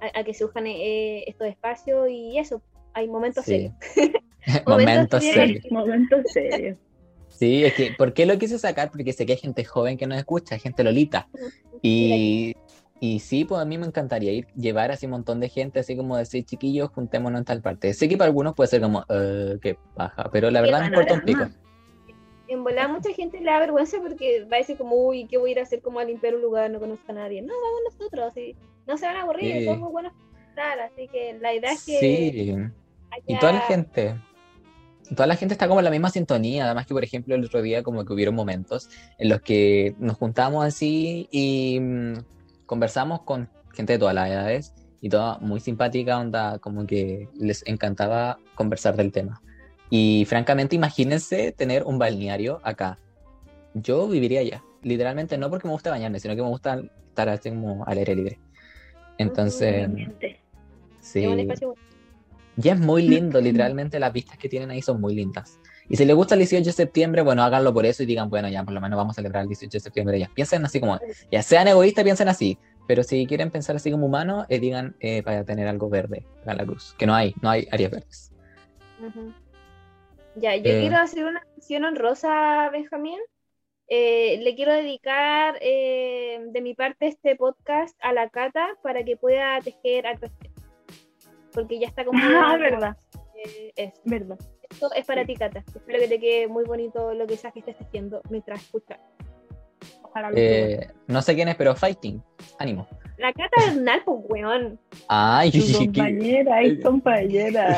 [0.00, 2.62] a, a que se usan eh, estos espacios y eso,
[2.94, 3.52] hay momentos Sí.
[3.52, 3.74] serios.
[4.66, 5.64] Momentos serios.
[5.70, 6.78] Momentos serios.
[7.28, 8.90] Sí, es que, ¿por qué lo quise sacar?
[8.90, 11.28] Porque sé que hay gente joven que nos escucha, gente lolita.
[11.82, 12.54] Y,
[13.00, 15.96] y sí, pues a mí me encantaría ir, llevar así un montón de gente, así
[15.96, 17.92] como decir, chiquillos, juntémonos en tal parte.
[17.92, 21.14] Sé que para algunos puede ser como, eh, qué paja, pero la verdad me importa
[21.14, 21.48] un pico.
[22.54, 25.50] En volar mucha gente le da vergüenza porque va a decir como, uy, ¿qué voy
[25.50, 26.70] a ir a hacer como a limpiar un lugar?
[26.70, 27.42] No conozco a nadie.
[27.42, 29.64] No, vamos nosotros, y no se van a aburrir, Sí.
[29.66, 32.56] somos buenos para estar, así que la idea es que Sí,
[33.26, 34.14] y toda la gente,
[35.14, 37.60] toda la gente está como en la misma sintonía, además que por ejemplo el otro
[37.62, 38.88] día como que hubieron momentos
[39.18, 42.14] en los que nos juntamos así y mm,
[42.66, 47.66] conversamos con gente de todas las edades y toda muy simpática onda, como que les
[47.66, 49.40] encantaba conversar del tema.
[49.90, 52.98] Y francamente imagínense tener un balneario acá.
[53.74, 57.50] Yo viviría allá, literalmente no porque me gusta bañarme, sino que me gusta estar así
[57.50, 58.38] como al aire libre.
[59.18, 59.88] Entonces,
[61.00, 61.20] sí.
[61.20, 61.74] es un espacio
[62.56, 65.58] Y es muy lindo, literalmente las vistas que tienen ahí son muy lindas.
[65.88, 68.48] Y si les gusta el 18 de septiembre, bueno, háganlo por eso y digan, bueno,
[68.48, 70.30] ya por lo menos vamos a celebrar el 18 de septiembre ya.
[70.32, 70.98] Piensen así como,
[71.30, 72.58] ya sean egoístas, piensen así.
[72.86, 76.54] Pero si quieren pensar así como humanos, eh, digan eh, para tener algo verde a
[76.54, 76.94] la cruz.
[76.98, 78.32] Que no hay, no hay áreas verdes.
[79.00, 79.32] Ujú.
[80.36, 80.80] Ya, yo Eh.
[80.80, 83.18] quiero hacer una mención honrosa, Benjamín.
[83.88, 89.16] Eh, le quiero dedicar eh, de mi parte este podcast a la Cata para que
[89.16, 90.62] pueda tejer al respecto.
[91.52, 92.18] Porque ya está como.
[92.54, 92.96] Ah, verdad,
[93.44, 94.38] eh, es- verdad.
[94.70, 95.62] esto es para ti, Cata.
[95.74, 98.98] Espero que te quede muy bonito lo que sea que estés tejiendo mientras escuchas.
[100.34, 102.22] Eh, no sé quién es, pero fighting.
[102.58, 102.86] Ánimo.
[103.16, 104.78] La Cata Bernal, pues, weón.
[105.08, 107.76] Ay, Tu compañera, es compañera.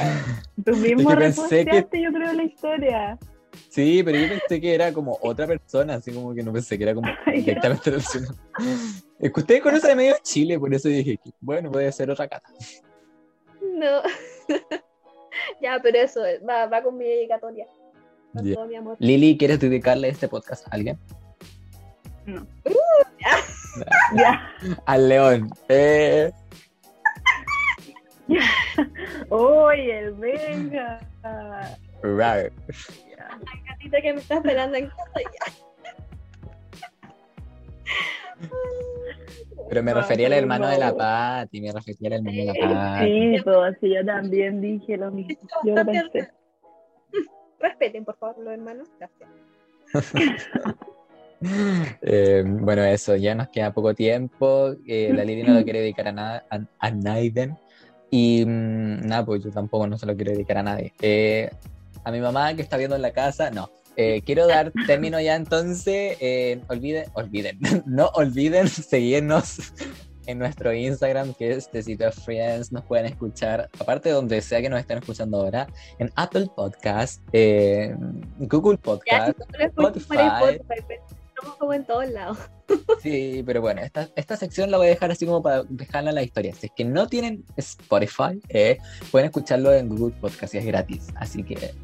[0.65, 3.19] Tú mismo que que- reposteaste, yo creo, la historia.
[3.71, 6.85] Sí, pero yo pensé que era como otra persona, así como que no pensé que
[6.85, 8.35] era como Ay, directamente relacionado.
[9.19, 12.29] Es que ustedes conocen a medio Chile, por eso dije, que, bueno, puede ser otra
[12.29, 12.49] cata.
[13.63, 14.03] No.
[15.61, 17.67] ya, pero eso va, va con mi dedicatoria.
[18.33, 18.97] Con todo mi amor.
[18.99, 20.99] Lili, ¿quieres dedicarle este podcast a alguien?
[22.27, 22.47] No.
[24.15, 24.51] Ya.
[24.87, 25.51] Al león.
[25.69, 26.33] Eh,
[29.29, 31.01] Oye, venga.
[32.03, 32.53] rar.
[33.67, 35.53] Gatita que me está esperando en casa ya.
[39.69, 40.95] Pero me refería al hermano de la.
[40.95, 43.07] Pati, me refería al hermano de la Pati.
[43.07, 45.49] Sí, pues sí, yo también dije lo mismo.
[45.65, 46.31] Yo pensé.
[47.61, 48.89] Respeten, por favor, los hermanos.
[48.99, 49.31] Gracias.
[52.03, 54.75] Eh, bueno, eso, ya nos queda poco tiempo.
[54.87, 57.57] eh, la Lili no lo quiere dedicar a, nada, a, a Naiden.
[58.11, 60.93] Y mm, nada, pues yo tampoco no se lo quiero dedicar a nadie.
[61.03, 61.51] Eh,
[62.05, 63.69] a mi mamá que está viendo en la casa, no.
[63.97, 66.17] Eh, quiero dar término ya entonces.
[66.21, 69.73] eh, olviden, olviden, no olviden seguirnos
[70.27, 72.73] en nuestro Instagram que es The City of Friends.
[72.73, 75.67] Nos pueden escuchar, aparte de donde sea que nos estén escuchando ahora,
[75.99, 77.95] en Apple Podcast, eh,
[78.39, 79.39] Google Ya, Podcast.
[79.39, 80.15] si no Spotify.
[80.17, 81.05] Spotify, pero
[81.37, 82.39] estamos como en todos lados.
[83.03, 86.17] Sí, pero bueno, esta, esta sección la voy a dejar así como para dejarla en
[86.17, 86.55] la historia.
[86.55, 88.79] Si es que no tienen Spotify, eh,
[89.11, 91.09] pueden escucharlo en Google Podcast y es gratis.
[91.17, 91.75] Así que,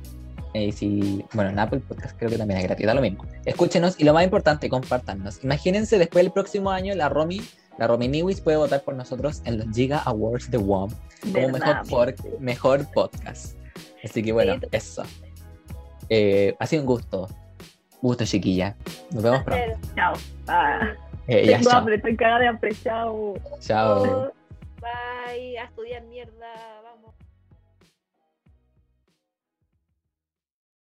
[0.55, 3.24] eh, si, bueno, en Apple Podcast creo que también es gratis, da lo mismo.
[3.44, 5.43] Escúchenos y lo más importante, compártanos.
[5.44, 7.43] Imagínense después del próximo año, la Romy,
[7.78, 10.90] la Romy Niwis puede votar por nosotros en los Giga Awards de WOM
[11.32, 13.56] como mejor, por- mejor podcast.
[14.05, 15.05] Así que bueno, eso.
[16.09, 17.28] Eh, ha sido un gusto.
[18.02, 18.74] Gusto, chiquilla.
[19.12, 19.78] Nos vemos pronto.
[19.94, 20.14] Chao.
[20.48, 20.80] Ah,
[21.28, 21.78] Eh, ya, tengo chao.
[21.78, 22.72] hambre, estoy cagada de hambre.
[22.82, 23.34] Chao.
[23.60, 24.32] Chao.
[24.80, 26.52] Bye, a estudiar mierda.